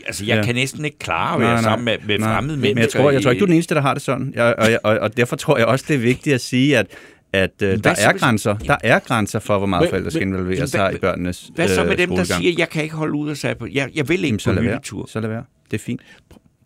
[0.06, 0.44] altså, jeg Ja.
[0.44, 3.00] kan næsten ikke klare at være sammen med, med fremmede Men jeg mennesker.
[3.02, 4.32] tror, jeg tror ikke, du er den eneste, der har det sådan.
[4.36, 6.88] Jeg, og, og, og derfor tror jeg også, det er vigtigt at sige, at
[7.36, 8.58] at øh, der hvad er grænser.
[8.58, 11.92] Der er grænser for, hvor meget forældre skal involvere sig i børnenes Hvad så med
[11.92, 14.16] øh, dem, der siger, jeg kan ikke holde ud og sige på, jeg, jeg vil
[14.16, 15.06] ikke Jamen, så på hyttetur.
[15.10, 15.44] Så lad være.
[15.72, 16.02] Det er fint.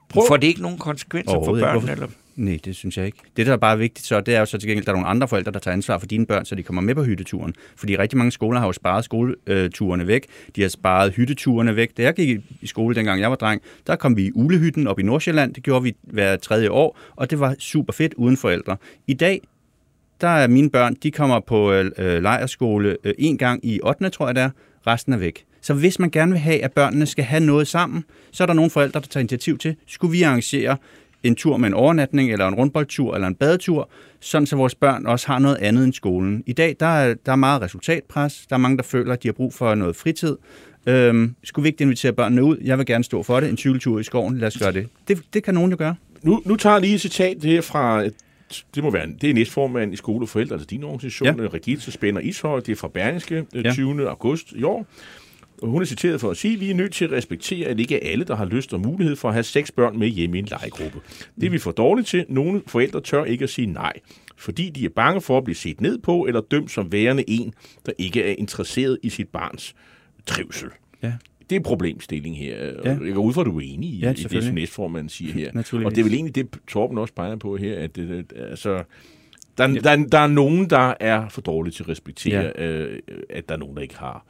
[0.09, 1.91] Prøv- Får det ikke nogen konsekvenser for børnene?
[1.91, 2.07] Eller?
[2.35, 3.17] Nej, det synes jeg ikke.
[3.37, 4.95] Det, der er bare vigtigt så, det er jo så til gengæld, at der er
[4.95, 7.53] nogle andre forældre, der tager ansvar for dine børn, så de kommer med på hytteturen.
[7.75, 10.25] Fordi rigtig mange skoler har jo sparet skoleturene væk.
[10.55, 11.97] De har sparet hytteturene væk.
[11.97, 14.87] Da jeg gik i- i skole, dengang jeg var dreng, der kom vi i Ulehytten
[14.87, 15.53] op i Nordsjælland.
[15.53, 18.77] Det gjorde vi hver tredje år, og det var super fedt uden forældre.
[19.07, 19.41] I dag,
[20.21, 24.09] der er mine børn, de kommer på øh, øh lejerskole øh, en gang i 8.
[24.09, 24.49] tror jeg det er.
[24.87, 25.45] Resten er væk.
[25.61, 28.53] Så hvis man gerne vil have, at børnene skal have noget sammen, så er der
[28.53, 30.77] nogle forældre, der tager initiativ til, skulle vi arrangere
[31.23, 33.89] en tur med en overnatning, eller en rundboldtur, eller en badetur,
[34.19, 36.43] sådan så vores børn også har noget andet end skolen.
[36.45, 38.45] I dag, der er, der er meget resultatpres.
[38.49, 40.37] Der er mange, der føler, at de har brug for noget fritid.
[40.85, 42.57] Øhm, skulle vi ikke invitere børnene ud?
[42.63, 43.49] Jeg vil gerne stå for det.
[43.49, 44.87] En cykeltur i skoven, lad os gøre det.
[45.07, 45.95] Det, det kan nogen jo gøre.
[46.23, 48.03] Nu, nu tager jeg lige et citat her fra,
[48.75, 51.47] det må være, det er næstformand i Skole og Forældre, altså din organisation, ja.
[51.47, 53.61] Regitze Spænder Ishøj, det er fra Berlingske, Ja.
[53.61, 53.71] ja.
[53.73, 54.09] 20.
[54.09, 54.85] august i år.
[55.61, 57.79] Og hun er citeret for at sige, at vi er nødt til at respektere, at
[57.79, 60.39] ikke alle, der har lyst og mulighed for at have seks børn med hjemme i
[60.39, 60.99] en legegruppe.
[61.35, 62.25] Det er vi for dårligt til.
[62.29, 63.93] Nogle forældre tør ikke at sige nej,
[64.37, 67.53] fordi de er bange for at blive set ned på eller dømt som værende en,
[67.85, 69.75] der ikke er interesseret i sit barns
[70.25, 70.69] trivsel.
[71.03, 71.13] Ja.
[71.49, 72.65] Det er problemstilling her.
[72.85, 72.97] Ja.
[73.05, 75.33] Jeg går ud fra, at du er enig i, Ja, i det, som næstformanden siger
[75.33, 75.51] her.
[75.85, 78.83] Og det er vel egentlig det, Torben også peger på her, at det, det, altså,
[79.57, 79.79] der, ja.
[79.79, 82.65] der, der er nogen, der er for dårlige til at respektere, ja.
[82.65, 84.25] øh, at der er nogen, der ikke har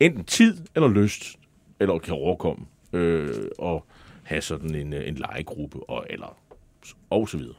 [0.00, 1.36] enten tid eller lyst,
[1.80, 3.86] eller kan overkomme øh, og
[4.22, 6.38] have sådan en, øh, en legegruppe, og, eller,
[7.10, 7.54] og så videre.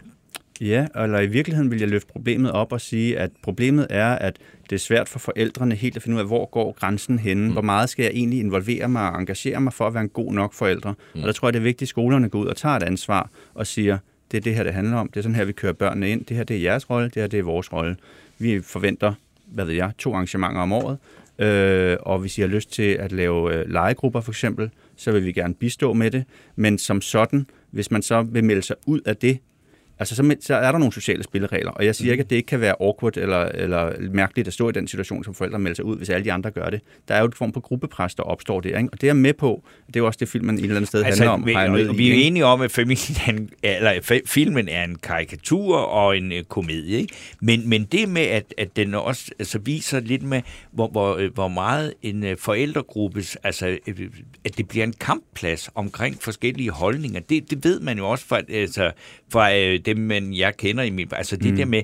[0.61, 4.37] Ja, eller i virkeligheden vil jeg løfte problemet op og sige, at problemet er, at
[4.69, 7.47] det er svært for forældrene helt at finde ud af, hvor går grænsen henne.
[7.47, 7.51] Mm.
[7.51, 10.33] Hvor meget skal jeg egentlig involvere mig og engagere mig for at være en god
[10.33, 10.93] nok forældre?
[11.15, 11.21] Mm.
[11.21, 13.29] Og der tror jeg, det er vigtigt, at skolerne går ud og tager et ansvar
[13.53, 13.97] og siger,
[14.31, 15.07] det er det her, det handler om.
[15.07, 16.25] Det er sådan her, vi kører børnene ind.
[16.25, 17.05] Det her, det er jeres rolle.
[17.05, 17.95] Det her, det er vores rolle.
[18.39, 19.13] Vi forventer,
[19.45, 20.97] hvad ved jeg, to arrangementer om året.
[21.39, 25.25] Øh, og hvis I har lyst til at lave øh, legegrupper for eksempel, så vil
[25.25, 26.23] vi gerne bistå med det.
[26.55, 29.39] Men som sådan, hvis man så vil melde sig ud af det,
[29.99, 32.47] Altså, så, så er der nogle sociale spilleregler, og jeg siger ikke, at det ikke
[32.47, 35.85] kan være awkward eller, eller mærkeligt at stå i den situation, som forældre melder sig
[35.85, 36.81] ud, hvis alle de andre gør det.
[37.07, 38.89] Der er jo et form for gruppepres, der opstår der, ikke?
[38.91, 39.63] og det er jeg med på.
[39.87, 41.45] Det er jo også det, filmen et eller andet sted handler om.
[41.45, 42.27] vi, har jeg med og i, vi er ikke?
[42.27, 46.97] enige om, at familien er en, eller, filmen er en karikatur og en øh, komedie.
[46.97, 47.13] Ikke?
[47.41, 50.41] Men, men det med, at, at den også altså, viser lidt med,
[50.71, 54.09] hvor, hvor, øh, hvor meget en øh, forældregruppes, altså, øh,
[54.45, 58.41] at det bliver en kampplads omkring forskellige holdninger, det, det ved man jo også fra,
[58.49, 58.91] altså,
[59.31, 61.07] fra øh, dem, man, jeg kender i min...
[61.11, 61.57] Altså det mm.
[61.57, 61.81] der med,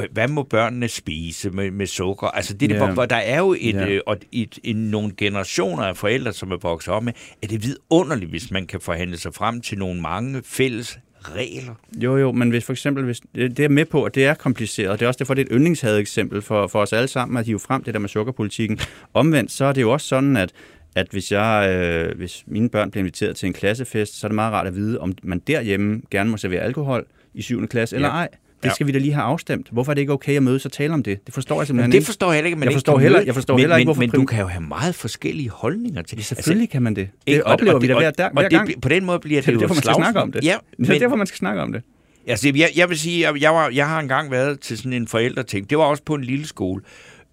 [0.00, 2.26] hva- hvad må børnene spise med, med sukker?
[2.26, 2.92] Altså det, der, Ja.
[2.92, 3.88] hvor, der er jo et, Ja.
[3.88, 7.12] øh, og et, en, nogle generationer af forældre, som er vokset op med,
[7.42, 11.74] er det vidunderligt, hvis man kan forhandle sig frem til nogle mange fælles regler.
[12.02, 14.98] Jo, jo, men hvis for eksempel, hvis, det er med på, at det er kompliceret,
[15.00, 17.46] det er også derfor, det er et yndlingshavet eksempel for, for os alle sammen, at
[17.46, 18.78] hive frem det der med sukkerpolitikken.
[19.14, 20.52] Omvendt, så er det jo også sådan, at
[20.94, 24.34] at hvis, jeg, øh, hvis mine børn bliver inviteret til en klassefest, så er det
[24.34, 27.06] meget rart at vide, om man derhjemme gerne må servere alkohol
[27.36, 27.66] i 7.
[27.66, 28.14] klasse eller Ja.
[28.14, 28.28] ej.
[28.62, 28.74] Det Ja.
[28.74, 29.68] skal vi da lige have afstemt.
[29.72, 31.26] Hvorfor er det ikke okay at mødes og tale om det?
[31.26, 32.04] Det forstår jeg simpelthen Men det ikke.
[32.06, 33.80] forstår jeg heller ikke, man Jeg ikke forstår kan heller- jeg forstår men, heller ikke,
[33.80, 36.16] men, hvorfor Men du prim- kan jo have meget forskellige holdninger til.
[36.18, 37.08] Ja, selvfølgelig kan man det.
[37.26, 37.46] Det ikke?
[37.46, 38.66] Og- oplever og vi da og- hver, der, og hver det gang.
[38.66, 40.44] bliver- På den måde bliver Det det, jo derfor, man skal snakke om det.
[40.44, 41.82] Ja, Det er men, derfor, man skal snakke om det.
[42.26, 45.08] Altså, jeg, jeg vil sige, at jeg, var, jeg har engang været til sådan en
[45.08, 45.70] forældreting.
[45.70, 46.82] Det var også på en lille skole,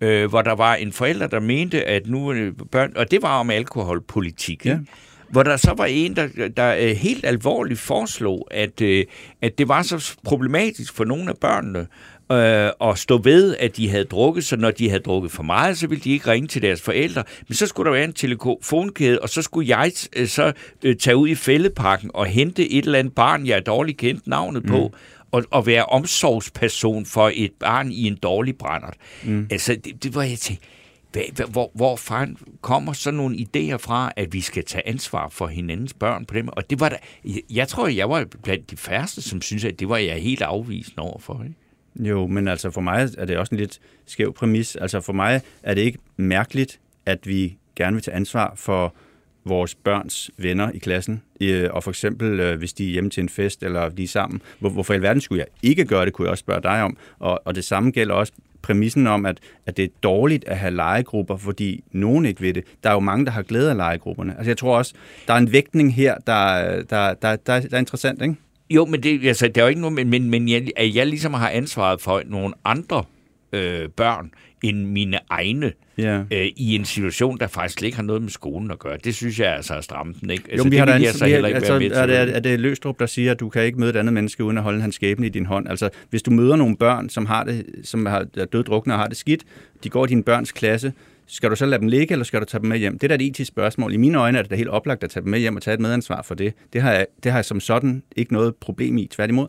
[0.02, 2.92] øh, hvor der var en forælder, der mente, at nu øh, børn...
[2.96, 4.66] Og det var om alkoholpolitik.
[4.66, 4.72] Ja.
[4.72, 4.78] Ja.
[5.34, 6.28] Hvor der så var en, der,
[6.58, 9.06] der øh, helt alvorligt foreslog, at, øh,
[9.42, 11.88] at det var så problematisk for nogle af børnene
[12.32, 15.78] øh, at stå ved, at de havde drukket, så når de havde drukket for meget,
[15.78, 17.24] så ville de ikke ringe til deres forældre.
[17.48, 20.52] Men så skulle der være en telefonkæde, og så skulle jeg øh, så
[20.84, 24.64] øh, tage ud i fældeparken og hente et eller andet barn, jeg dårligt kendte navnet
[24.66, 24.94] på, Mm.
[25.32, 28.96] og, og være omsorgsperson for et barn i en dårlig brændert.
[29.24, 29.48] Mm.
[29.52, 30.58] Altså, det, det var jeg til.
[31.14, 35.48] Hvor, hvor, hvor fanden kommer sådan nogle idéer fra, at vi skal tage ansvar for
[35.48, 36.48] hinandens børn på dem?
[36.48, 39.80] Og det var da, jeg, jeg tror, jeg var blandt de færreste, som synes, at
[39.80, 41.44] det var jeg helt afvisende overfor.
[41.44, 42.10] Ikke?
[42.10, 44.76] Jo, men altså for mig er det også en lidt skæv præmis.
[44.76, 48.94] Altså for mig er det ikke mærkeligt, at vi gerne vil tage ansvar for
[49.46, 51.22] vores børns venner i klassen.
[51.42, 54.08] Øh, og for eksempel, øh, hvis de er hjemme til en fest, eller de er
[54.08, 54.42] sammen.
[54.60, 56.98] Hvorfor i alverden skulle jeg ikke gøre det, kunne jeg også spørge dig om.
[57.20, 58.34] Og, og det samme gælder også
[58.64, 62.64] præmissen om, at, at det er dårligt at have legegrupper, fordi nogen ikke ved det.
[62.84, 64.34] Der er jo mange, der har glæde af legegrupperne.
[64.38, 64.94] Altså jeg tror også,
[65.28, 68.36] der er en vægtning her, der, der, der, der, der er interessant, ikke?
[68.70, 71.08] Jo, men det, altså, der er jo ikke noget, men, men, men jeg, at jeg
[71.08, 73.04] ligesom har ansvaret for nogle andre
[73.54, 74.32] øh, børn
[74.64, 76.18] end mine egne Ja.
[76.32, 78.98] øh, i en situation, der faktisk ikke har noget med skolen at gøre.
[79.04, 80.44] Det synes jeg altså er stramt ikke?
[80.48, 81.98] Jo, Altså, men vi har det vil jeg så heller ikke altså, være med til.
[82.16, 84.44] er, det, er det Løstrup, der siger, at du kan ikke møde et andet menneske
[84.44, 85.70] uden at holde hans skæbne i din hånd?
[85.70, 89.08] Altså, hvis du møder nogle børn, som har det, som har, er døddrukne og har
[89.08, 89.44] det skidt,
[89.84, 90.94] de går i din børns klasse,
[91.28, 92.94] skal du så lade dem ligge, eller skal du tage dem med hjem?
[93.00, 93.94] Det er da et etisk spørgsmål.
[93.94, 95.74] I mine øjne er det da helt oplagt at tage dem med hjem og tage
[95.74, 96.54] et medansvar for det.
[96.74, 99.48] Det har jeg, det har jeg som sådan ikke noget problem i, tværtimod.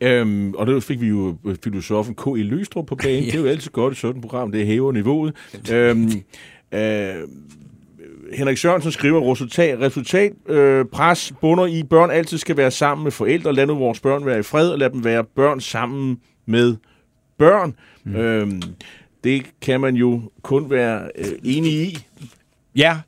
[0.00, 2.26] Øhm, og der fik vi jo filosofen K.
[2.26, 2.42] E.
[2.42, 3.24] Løstrup på banen.
[3.26, 5.34] Det er jo altid godt i sådan et program, det hæver niveauet.
[5.72, 6.10] øhm,
[6.74, 7.14] øh,
[8.32, 13.12] Henrik Sørensen skriver, resultat, resultat øh, pres bunder i, børn altid skal være sammen med
[13.12, 13.52] forældre.
[13.52, 16.76] Lad nu vores børn være i fred, og lad dem være børn sammen med
[17.38, 17.74] børn.
[18.04, 18.16] Mm.
[18.16, 18.62] Øhm,
[19.24, 21.98] det kan man jo kun være øh, enig i.
[22.76, 22.98] Ja,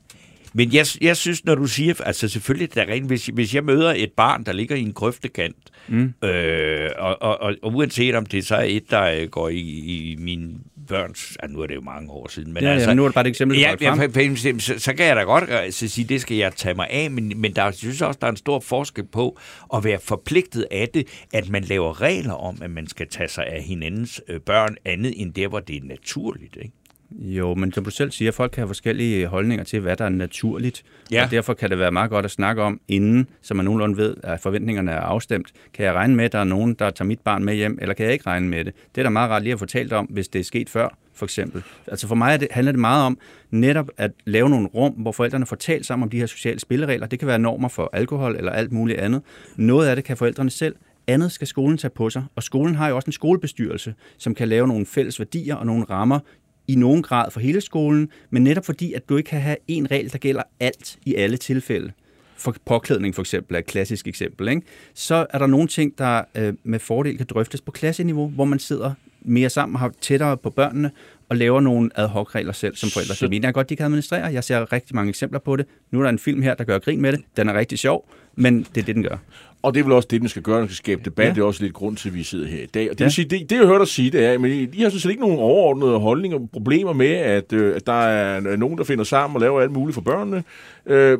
[0.53, 3.63] men jeg, jeg synes, når du siger, altså selvfølgelig, der er rent, hvis, hvis jeg
[3.63, 5.55] møder et barn, der ligger i en grøftekant,
[5.87, 6.13] mm.
[6.23, 10.15] øh, og, og, og, og uanset om det så er et, der går i, i
[10.19, 13.03] min børns, ja, nu er det jo mange år siden, men Ja, altså, ja, nu
[13.03, 14.59] er det bare et eksempel, ja, ja, frem.
[14.59, 17.11] så, så kan jeg da godt øh, så sige, det skal jeg tage mig af,
[17.11, 19.39] men, men der jeg synes også, der er en stor forskel på
[19.73, 23.47] at være forpligtet af det, at man laver regler om, at man skal tage sig
[23.47, 26.73] af hinandens øh, børn, andet end der, hvor det er naturligt, ikke?
[27.19, 30.09] Jo, men som du selv siger, folk kan have forskellige holdninger til, hvad der er
[30.09, 30.83] naturligt.
[31.11, 31.23] Ja.
[31.23, 34.15] Og derfor kan det være meget godt at snakke om, inden, så man nogenlunde ved,
[34.23, 35.51] at forventningerne er afstemt.
[35.73, 37.93] Kan jeg regne med, at der er nogen, der tager mit barn med hjem, eller
[37.93, 38.73] kan jeg ikke regne med det?
[38.95, 41.25] Det er da meget rart lige at fortælle om, hvis det er sket før, for
[41.25, 41.63] eksempel.
[41.87, 43.17] Altså for mig det, handler det meget om
[43.51, 47.07] netop at lave nogle rum, hvor forældrene får talt sammen om de her sociale spilleregler.
[47.07, 49.21] Det kan være normer for alkohol eller alt muligt andet.
[49.55, 50.75] Noget af det kan forældrene selv
[51.07, 54.47] andet skal skolen tage på sig, og skolen har jo også en skolebestyrelse, som kan
[54.47, 56.19] lave nogle fælles værdier og nogle rammer
[56.67, 59.91] i nogen grad for hele skolen, men netop fordi, at du ikke kan have en
[59.91, 61.91] regel, der gælder alt i alle tilfælde.
[62.37, 64.47] For påklædning for eksempel er et klassisk eksempel.
[64.47, 64.61] Ikke?
[64.93, 68.59] Så er der nogle ting, der øh, med fordel kan drøftes på klasseniveau, hvor man
[68.59, 68.91] sidder
[69.21, 70.91] mere sammen og har tættere på børnene
[71.29, 73.15] og laver nogle ad hoc regler selv som forældre.
[73.15, 74.25] Så- Det mener jeg godt, de kan administrere.
[74.25, 75.65] Jeg ser rigtig mange eksempler på det.
[75.91, 77.21] Nu er der en film her, der gør grin med det.
[77.37, 79.17] Den er rigtig sjov, men det er det, den gør.
[79.63, 81.25] Og det er vel også det, den skal gøre, den skal skabe debat.
[81.25, 81.33] Ja.
[81.33, 82.89] Det er også lidt grund til, at vi sidder her i dag.
[82.89, 83.05] Og det, ja.
[83.05, 85.09] Vil sige, det, det, jeg hørte dig sige, det er, men I har sådan set
[85.09, 89.03] ikke nogen overordnede holdninger og problemer med, at, øh, at der er nogen, der finder
[89.03, 90.43] sammen og laver alt muligt for børnene.
[90.85, 91.17] Øh,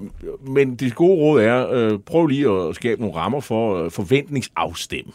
[0.47, 5.11] men det gode råd er, øh, prøv lige at skabe nogle rammer for øh, forventningsafstemme.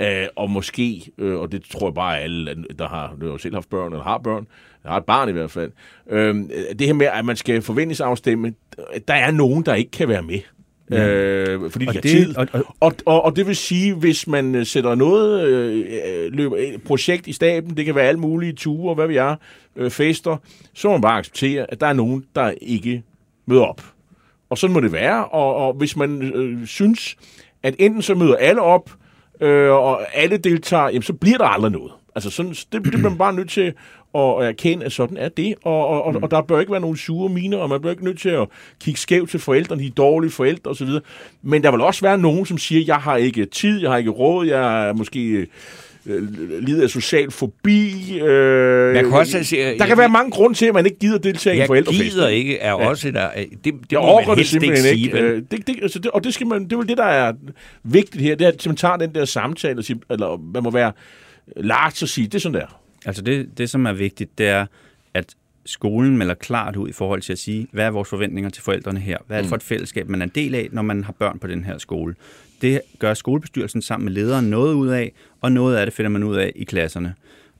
[0.00, 3.54] Øh, og måske, øh, og det tror jeg bare alle, der har, der har selv
[3.54, 4.46] haft børn, eller har børn,
[4.84, 5.72] har et barn i hvert fald,
[6.10, 6.34] øh,
[6.78, 8.54] det her med, at man skal forventningsafstemme,
[9.08, 10.38] der er nogen, der ikke kan være med.
[10.90, 11.08] Ja.
[11.08, 12.36] Øh, fordi de Og har det- tid.
[12.36, 12.46] og-
[12.80, 17.32] og- Og, og, det vil sige, hvis man øh, sætter noget øh, løber, projekt i
[17.32, 19.36] staben, det kan være alle mulige ture, hvad vi er,
[19.76, 20.36] øh, fester,
[20.74, 23.02] så må man bare acceptere, at der er nogen, der ikke
[23.46, 23.82] møder op.
[24.50, 27.16] Og sådan må det være, og, og hvis man øh, synes,
[27.62, 28.90] at enten så møder alle op,
[29.40, 31.92] øh, og alle deltager, jamen, så bliver der aldrig noget.
[32.14, 33.72] Altså sådan, det, det bliver man bare nødt til
[34.14, 36.96] at erkende, at sådan er det, og, og, og, og der bør ikke være nogen
[36.96, 38.48] sure miner, og man bør ikke nødt til at
[38.80, 40.88] kigge skævt til forældrene, de er dårlige forældre osv.
[41.42, 44.10] Men der vil også være nogen, som siger, jeg har ikke tid, jeg har ikke
[44.10, 45.46] råd, jeg er måske
[46.06, 46.28] øh,
[46.62, 47.92] lider af social fobi.
[48.20, 51.18] Øh, Man kan også sige- der kan være mange grunde til, at man ikke gider
[51.18, 52.02] deltage i en Jeg forældrefest.
[52.14, 55.16] gider ikke, er også der, det, det Jeg må man det ikke simpelthen sige, ikke.
[55.16, 55.24] vel?
[55.24, 57.32] Øh, det, det, altså det, og det, skal man, det er vel det, der er
[57.84, 60.70] vigtigt her, det er, at man tager den der samtale, og siger, eller man må
[60.70, 60.92] være
[61.56, 62.77] large og sige, det er sådan der.
[63.06, 64.66] Altså det, det, som er vigtigt, det er,
[65.14, 65.34] at
[65.66, 69.00] skolen melder klart ud i forhold til at sige, hvad er vores forventninger til forældrene
[69.00, 69.18] her?
[69.26, 71.38] Hvad er det for et fællesskab, man er en del af, når man har børn
[71.38, 72.14] på den her skole?
[72.62, 76.24] Det gør skolebestyrelsen sammen med lederen noget ud af, og noget af det finder man
[76.24, 77.14] ud af i klasserne.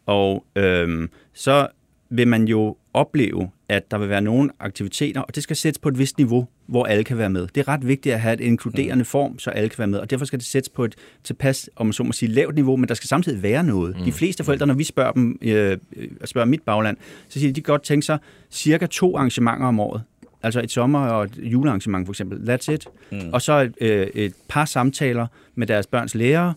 [0.07, 1.66] Og øhm, så
[2.11, 5.89] vil man jo opleve, at der vil være nogle aktiviteter, og det skal sættes på
[5.89, 7.49] et vist niveau, hvor alle kan være med.
[7.55, 10.11] Det er ret vigtigt at have et inkluderende form, så alle kan være med, og
[10.11, 10.95] derfor skal det sættes på et
[11.25, 13.97] tilpas, om man så må sige, lavt niveau, men der skal samtidig være noget.
[13.99, 14.05] Mm.
[14.05, 15.79] De fleste forældre, når vi spørger dem, øh,
[16.25, 16.97] spørger mit bagland,
[17.29, 18.19] så siger de, de godt tænke sig
[18.51, 20.03] cirka to arrangementer om året.
[20.43, 22.51] Altså et sommer- og et julearrangement for eksempel.
[22.51, 22.87] That's it.
[23.12, 23.19] Mm.
[23.33, 26.55] Og så et, øh, et par samtaler med deres børns lærere,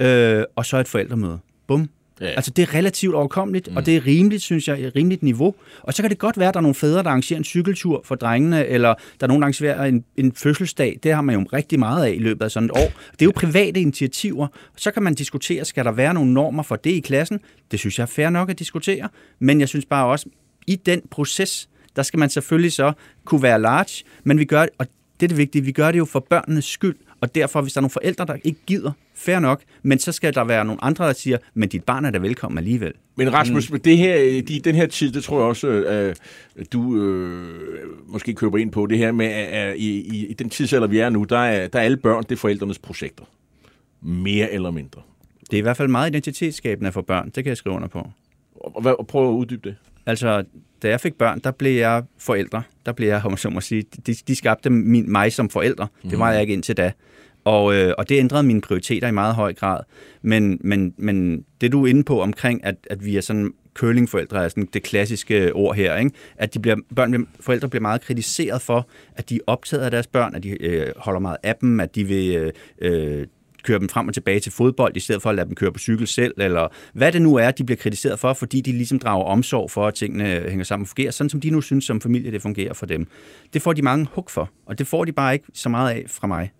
[0.00, 1.38] øh, og så et forældremøde.
[1.66, 1.88] Bum.
[2.20, 2.26] Ja.
[2.26, 3.76] Altså det er relativt overkommeligt, mm.
[3.76, 5.54] og det er rimeligt, synes jeg, et rimeligt niveau.
[5.82, 8.02] Og så kan det godt være, at der er nogle fædre, der arrangerer en cykeltur
[8.04, 10.98] for drengene, eller der er nogen, der arrangerer en, en fødselsdag.
[11.02, 12.92] Det har man jo rigtig meget af i løbet af sådan et år.
[13.12, 14.46] Det er jo private initiativer.
[14.76, 17.40] Så kan man diskutere, skal der være nogle normer for det i klassen?
[17.70, 19.08] Det synes jeg er fair nok at diskutere.
[19.38, 20.26] Men jeg synes bare også,
[20.66, 22.92] i den proces, der skal man selvfølgelig så
[23.24, 24.86] kunne være large, men vi gør og
[25.20, 27.78] det er det vigtige, vi gør det jo for børnenes skyld, Og derfor, hvis der
[27.78, 31.06] er nogle forældre, der ikke gider, fair nok, men så skal der være nogle andre,
[31.06, 32.92] der siger, men dit barn er da velkommen alligevel.
[33.16, 33.80] Men Rasmus, mm.
[33.80, 36.14] det her, de, den her tid, det tror jeg også, øh,
[36.72, 37.44] du øh,
[38.06, 41.10] måske køber ind på, det her med, at i, i, i den tidsalder, vi er
[41.10, 43.24] nu, der er, der er alle børn, det er forældrenes projekter.
[44.02, 45.00] Mere eller mindre.
[45.50, 48.10] Det er i hvert fald meget identitetsskabende for børn, det kan jeg skrive under på.
[48.54, 49.76] Og, og prøv at uddybe det.
[50.06, 50.44] Altså,
[50.82, 52.62] da jeg fik børn, der blev jeg forældre.
[52.86, 55.88] Der blev jeg, om så må sige, de, de skabte min, mig som forældre.
[56.04, 56.10] Mm.
[56.10, 56.92] Det var jeg ikke indtil da.
[57.44, 59.80] Og, øh, og det ændrede mine prioriteter i meget høj grad.
[60.22, 64.44] Men, men, men det du er inde på omkring, at, at vi er sådan curlingforældre,
[64.44, 66.10] er sådan det klassiske ord her, ikke?
[66.36, 70.06] at de bliver, børn, forældre bliver meget kritiseret for, at de er optaget af deres
[70.06, 73.26] børn, at de øh, holder meget af dem, at de vil øh, øh
[73.66, 75.78] køre dem frem og tilbage til fodbold, i stedet for at lade dem køre på
[75.78, 79.24] cykel selv, eller hvad det nu er, de bliver kritiseret for, fordi de ligesom drager
[79.24, 82.32] omsorg for, at tingene hænger sammen og fungerer, sådan som de nu synes som familie,
[82.32, 83.06] det fungerer for dem.
[83.52, 86.04] Det får de mange hug for, og det får de bare ikke så meget af
[86.08, 86.52] fra mig.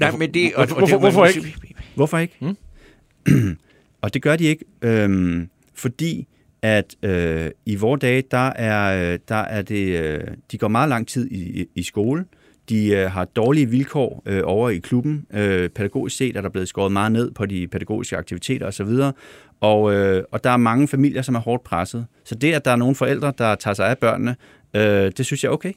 [0.00, 0.54] Nej, men det...
[0.54, 1.56] Og, hvorfor, hvorfor, hvorfor ikke?
[1.94, 2.34] Hvorfor ikke?
[2.40, 3.56] Hmm?
[4.02, 6.26] og det gør de ikke, øhm, fordi
[6.62, 10.20] at øh, i vores dage, der er, der er det, øh,
[10.52, 12.24] de går meget lang tid i, i skole,
[12.68, 15.26] de øh, har dårlige vilkår øh, over i klubben.
[15.34, 18.88] Øh, pædagogisk set er der blevet skåret meget ned på de pædagogiske aktiviteter osv.,
[19.60, 22.06] og, øh, og der er mange familier, som er hårdt presset.
[22.24, 24.36] Så det, at der er nogle forældre, der tager sig af børnene,
[24.74, 25.72] øh, det synes jeg er okay.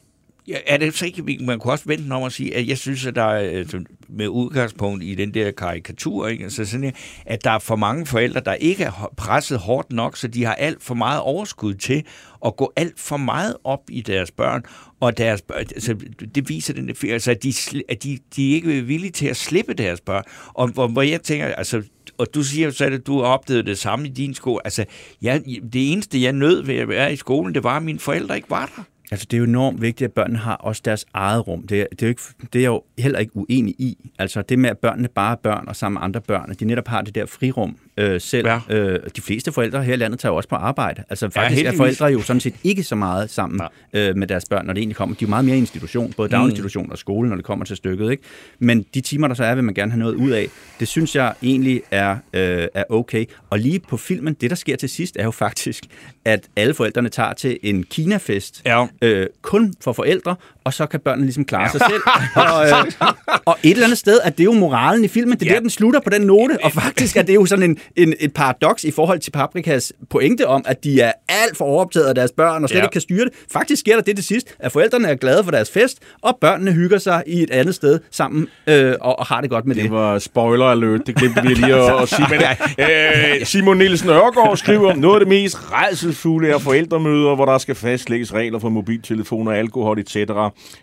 [0.47, 3.05] Ja, er det så ikke, man kunne også vente om at sige, at jeg synes,
[3.05, 6.43] at der er øh, med udgangspunkt i den der karikatur, ikke?
[6.43, 6.93] Altså sådan,
[7.25, 10.53] at der er for mange forældre, der ikke er presset hårdt nok, så de har
[10.53, 12.03] alt for meget overskud til
[12.45, 14.63] at gå alt for meget op i deres børn,
[14.99, 15.95] og deres børn, altså,
[16.35, 17.53] det viser den, altså, at, de,
[17.89, 20.23] at de, de ikke er villige til at slippe deres børn.
[20.53, 21.83] Og hvor, hvor jeg tænker, altså,
[22.17, 24.61] og du siger så, at du har opdaget det samme i din skole.
[24.65, 24.85] Altså,
[25.21, 25.39] ja,
[25.73, 28.49] det eneste, jeg nød ved at være i skolen, det var, at mine forældre ikke
[28.49, 28.83] var der.
[29.11, 31.67] Altså, det er jo enormt vigtigt, at børnene har også deres eget rum.
[31.67, 32.21] Det er, det er, jo, ikke,
[32.53, 34.11] det er jeg jo heller ikke uenig i.
[34.19, 36.65] Altså, det med, at børnene bare er børn og sammen med andre børn, at de
[36.65, 38.47] netop har det der frirum øh, selv.
[38.47, 38.59] Ja.
[38.69, 41.03] Øh, de fleste forældre her i landet tager jo også på arbejde.
[41.09, 43.61] Altså, faktisk ja, er forældre jo sådan set ikke så meget sammen
[43.93, 44.09] ja.
[44.09, 45.15] øh, med deres børn, når det egentlig kommer.
[45.15, 47.77] De er jo meget mere i institution, både daginstitution og skole, når det kommer til
[47.77, 48.11] stykket.
[48.11, 48.23] Ikke?
[48.59, 50.47] Men de timer, der så er, vil man gerne have noget ud af.
[50.79, 53.25] Det synes jeg egentlig er, øh, er okay.
[53.49, 55.83] Og lige på filmen, det der sker til sidst, er jo faktisk,
[56.25, 58.61] at alle forældrene tager til en Kina-fest.
[58.65, 60.35] Ja øh, kun for forældre,
[60.65, 62.01] og så kan børnene ligesom klare sig selv.
[62.35, 63.11] og, øh,
[63.49, 65.39] og et eller andet sted er det jo moralen i filmen.
[65.39, 65.53] Det er ja.
[65.55, 68.33] der, den slutter på den note, og faktisk er det jo sådan en, en, et
[68.33, 72.31] paradoks i forhold til Paprikas pointe om, at de er alt for overoptaget af deres
[72.37, 72.83] børn og slet ja.
[72.83, 73.33] ikke kan styre det.
[73.51, 76.71] Faktisk sker der det til sidst, at forældrene er glade for deres fest, og børnene
[76.71, 79.83] hygger sig i et andet sted sammen øh, og, og har det godt med det.
[79.83, 82.27] Det var spoiler alert, det glemte vi lige at, at sige.
[82.29, 82.41] Men,
[82.79, 87.75] øh, Simon Nielsen Ørgaard skriver, noget af det mest redselsfulde er forældremøder, hvor der skal
[87.75, 90.17] fastlægges regler for mobiltelefoner, alkohol etc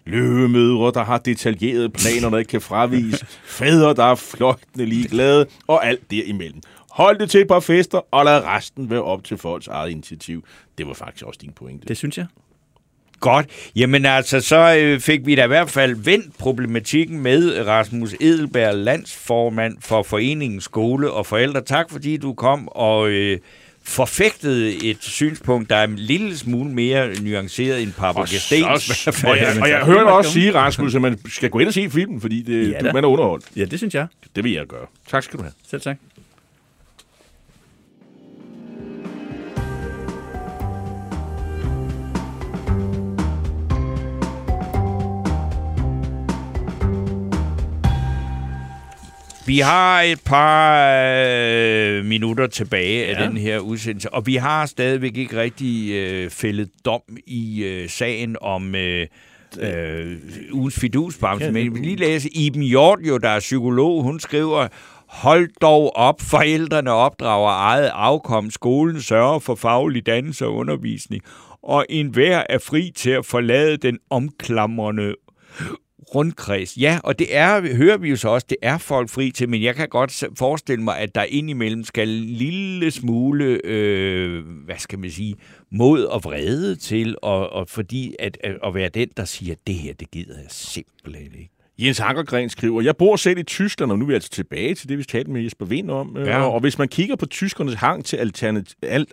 [0.06, 5.86] løvemødre, der har detaljerede planer, der ikke kan fravise, fædre, der er fløjtende ligeglade, og
[5.86, 6.60] alt derimellem.
[6.90, 10.44] Hold det til et par fester, og lad resten være op til folks eget initiativ.
[10.78, 11.88] Det var faktisk også din pointe.
[11.88, 12.26] Det synes jeg.
[13.20, 13.46] Godt.
[13.76, 18.74] Jamen altså, så øh, fik vi da i hvert fald vendt problematikken med Rasmus Edelberg,
[18.74, 21.60] landsformand for Foreningen Skole og Forældre.
[21.60, 23.38] Tak fordi du kom og øh,
[23.84, 29.06] forfægtede et synspunkt, der er en lille smule mere nuanceret end Papa Gestens.
[29.24, 31.74] Og jeg, og jeg hører dig også sige, Rasmus, at man skal gå ind og
[31.74, 33.44] se filmen, fordi det, ja, du, man er underholdt.
[33.56, 34.06] Ja, det synes jeg.
[34.36, 34.86] Det vil jeg gøre.
[35.08, 35.52] Tak skal du have.
[35.70, 35.96] Selv tak.
[49.52, 53.14] Vi har et par øh, minutter tilbage ja.
[53.14, 57.88] af den her udsendelse, og vi har stadigvæk ikke rigtig øh, fældet dom i øh,
[57.88, 59.06] sagen om øh,
[59.60, 60.16] øh,
[60.52, 61.52] ugens fidusbamse.
[61.52, 64.68] Men jeg vil lige læse Iben Hjort, jo, der er psykolog, hun skriver,
[65.06, 71.22] Hold dog op, forældrene opdrager eget afkom, skolen sørger for faglig dannelse og undervisning,
[71.62, 75.14] og enhver er fri til at forlade den omklamrende
[76.14, 76.76] rundkreds.
[76.76, 79.62] Ja, og det er, hører vi jo så også, det er folk fri til, men
[79.62, 84.98] jeg kan godt forestille mig, at der indimellem skal en lille smule, øh, hvad skal
[84.98, 85.34] man sige,
[85.70, 89.74] mod og vrede til, og, og fordi at, at, at være den, der siger, det
[89.74, 91.61] her, det gider jeg simpelthen ikke.
[91.84, 94.88] Jens Ankergren skriver, jeg bor selv i Tyskland, og nu er vi altså tilbage til
[94.88, 96.16] det, vi talte med Jesper Vind om.
[96.16, 96.42] Øh, ja.
[96.42, 98.16] Og hvis man kigger på tyskernes hang til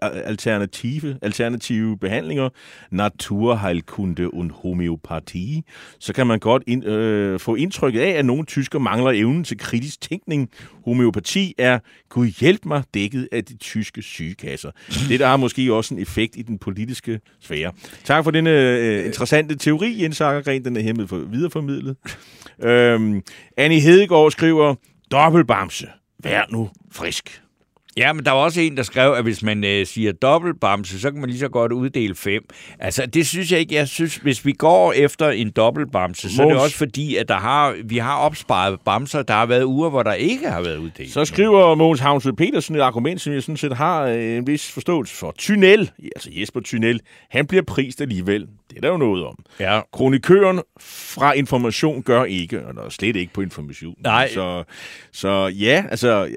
[0.03, 2.49] alternative, alternative behandlinger,
[2.91, 5.61] Naturheilkunde und Homöopathie,
[5.99, 9.57] så kan man godt ind, øh, få indtrykket af, at nogle tysker mangler evnen til
[9.57, 10.49] kritisk tænkning
[10.89, 11.79] homeopati er,
[12.09, 14.71] Gud hjælp mig, dækket af de tyske sygekasser.
[15.09, 17.71] Det der har måske også en effekt i den politiske sfære.
[18.03, 20.65] Tak for denne øh, interessante teori, Jens Akkergren.
[20.65, 21.95] Den er hermed for videreformidlet.
[22.63, 23.21] Øhm,
[23.57, 24.75] Annie Hedegaard skriver,
[25.11, 25.87] dobbeltbamse,
[26.23, 27.41] vær nu frisk.
[27.99, 31.11] Ja, men der var også en, der skrev, at hvis man øh, siger dobbeltbamse, så
[31.11, 32.43] kan man lige så godt uddele fem.
[32.79, 33.75] Altså, det synes jeg ikke.
[33.75, 37.37] Jeg synes, hvis vi går efter en dobbeltbamse, så er det også fordi, at der
[37.37, 39.21] har, vi har opsparet bamser.
[39.21, 41.13] Der har været uger, hvor der ikke har været uddelt.
[41.13, 44.71] Så skriver Mogens Havnsø Petersen et argument, som jeg sådan set har øh, en vis
[44.71, 45.33] forståelse for.
[45.37, 48.47] Tynel, altså Jesper Tynel, han bliver prist alligevel.
[48.69, 49.35] Det er der jo noget om.
[49.59, 49.81] Ja.
[49.93, 53.95] Kronikøren fra information gør ikke, og der slet ikke på information.
[54.03, 54.29] Nej.
[54.33, 54.63] Så,
[55.11, 56.29] så ja, altså,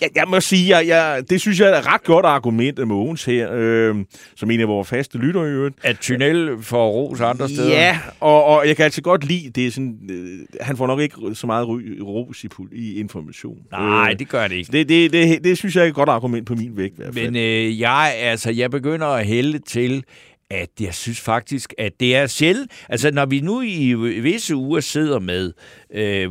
[0.00, 0.93] jeg, jeg må sige, jeg, jeg,
[1.30, 3.94] det synes jeg er et ret godt argument af Mogens her, øh,
[4.36, 5.76] som en af vores faste lyttere i øvrigt.
[5.82, 7.68] At Tunnel får ros andre steder.
[7.68, 11.00] Ja, og, og jeg kan altså godt lide, det er sådan, øh, han får nok
[11.00, 13.58] ikke så meget ry, ros i, i information.
[13.70, 14.72] Nej, Øh, det gør det ikke.
[14.72, 17.14] det, det, det, det synes jeg er et godt argument på min vægt.
[17.14, 20.04] Men øh, jeg, altså, jeg begynder at hælde til,
[20.50, 22.72] at jeg synes faktisk, at det er sjældent.
[22.88, 25.52] Altså, når vi nu i visse uger sidder med...
[25.94, 26.28] Øh,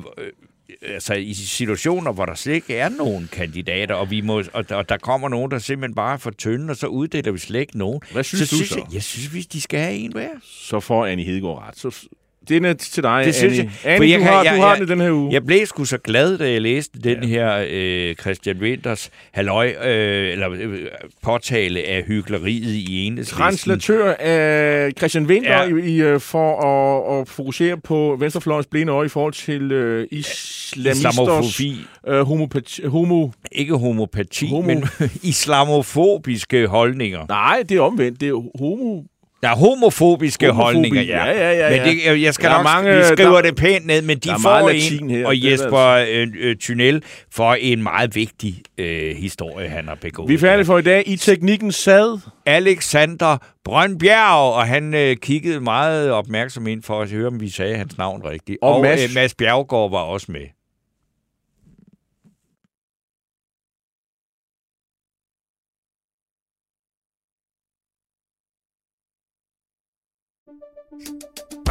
[0.81, 4.89] altså i situationer, hvor der slet ikke er nogen kandidater, og, vi må, og, og
[4.89, 7.77] der kommer nogen, der simpelthen bare er for tynde, og så uddeler vi slet ikke
[7.77, 8.01] nogen.
[8.11, 8.77] Hvad synes så du synes så?
[8.79, 10.29] Jeg, jeg synes, vi- de skal have en hver.
[10.43, 11.77] så får Annie Hedegaard ret.
[11.77, 12.07] Så
[12.49, 13.71] den er til dig, Det synes Annie.
[13.83, 13.91] jeg.
[13.93, 15.33] Annie, For jeg du, kan- har, jeg- du har jeg- den i den her uge.
[15.33, 20.31] Jeg blev sgu så glad, da jeg læste den her øh, Christian Winters halløj, øh,
[20.31, 20.79] eller øh,
[21.23, 23.37] påtale af hyggeleriet i enhedslisten.
[23.37, 25.63] Translatør af Christian Winter Ja.
[25.67, 25.75] ja.
[25.75, 30.07] i, i, øh, for at, at fokusere på venstrefløjens blinde øje i forhold til øh,
[30.11, 31.77] islamisters Islamofobi.
[32.07, 33.29] øh, homopati, homo...
[33.51, 34.61] Ikke homopati, Homo.
[34.67, 34.83] men
[35.23, 37.25] islamofobiske holdninger.
[37.29, 38.21] Nej, det er omvendt.
[38.21, 39.01] Det er homo...
[39.43, 40.73] Der er homofobiske Homofobi.
[40.75, 41.25] holdninger, ja.
[41.25, 42.13] Ja, ja, ja, Men ja.
[42.13, 44.29] det, jeg- skal Der er nok mange- vi skriver der- det pænt ned, men de
[44.41, 45.25] får en, her.
[45.27, 50.29] og er Jesper øh, øh, Tunnel får en meget vigtig øh, historie, han har begået.
[50.29, 51.03] Vi er færdige for i dag.
[51.05, 52.19] I teknikken sad...
[52.45, 57.75] Alexander Brøndbjerg, og han øh, kiggede meget opmærksom ind for at høre, om vi sagde
[57.75, 58.57] hans navn rigtigt.
[58.61, 60.41] Og Og, Mads- øh, Mads Bjergård var også med.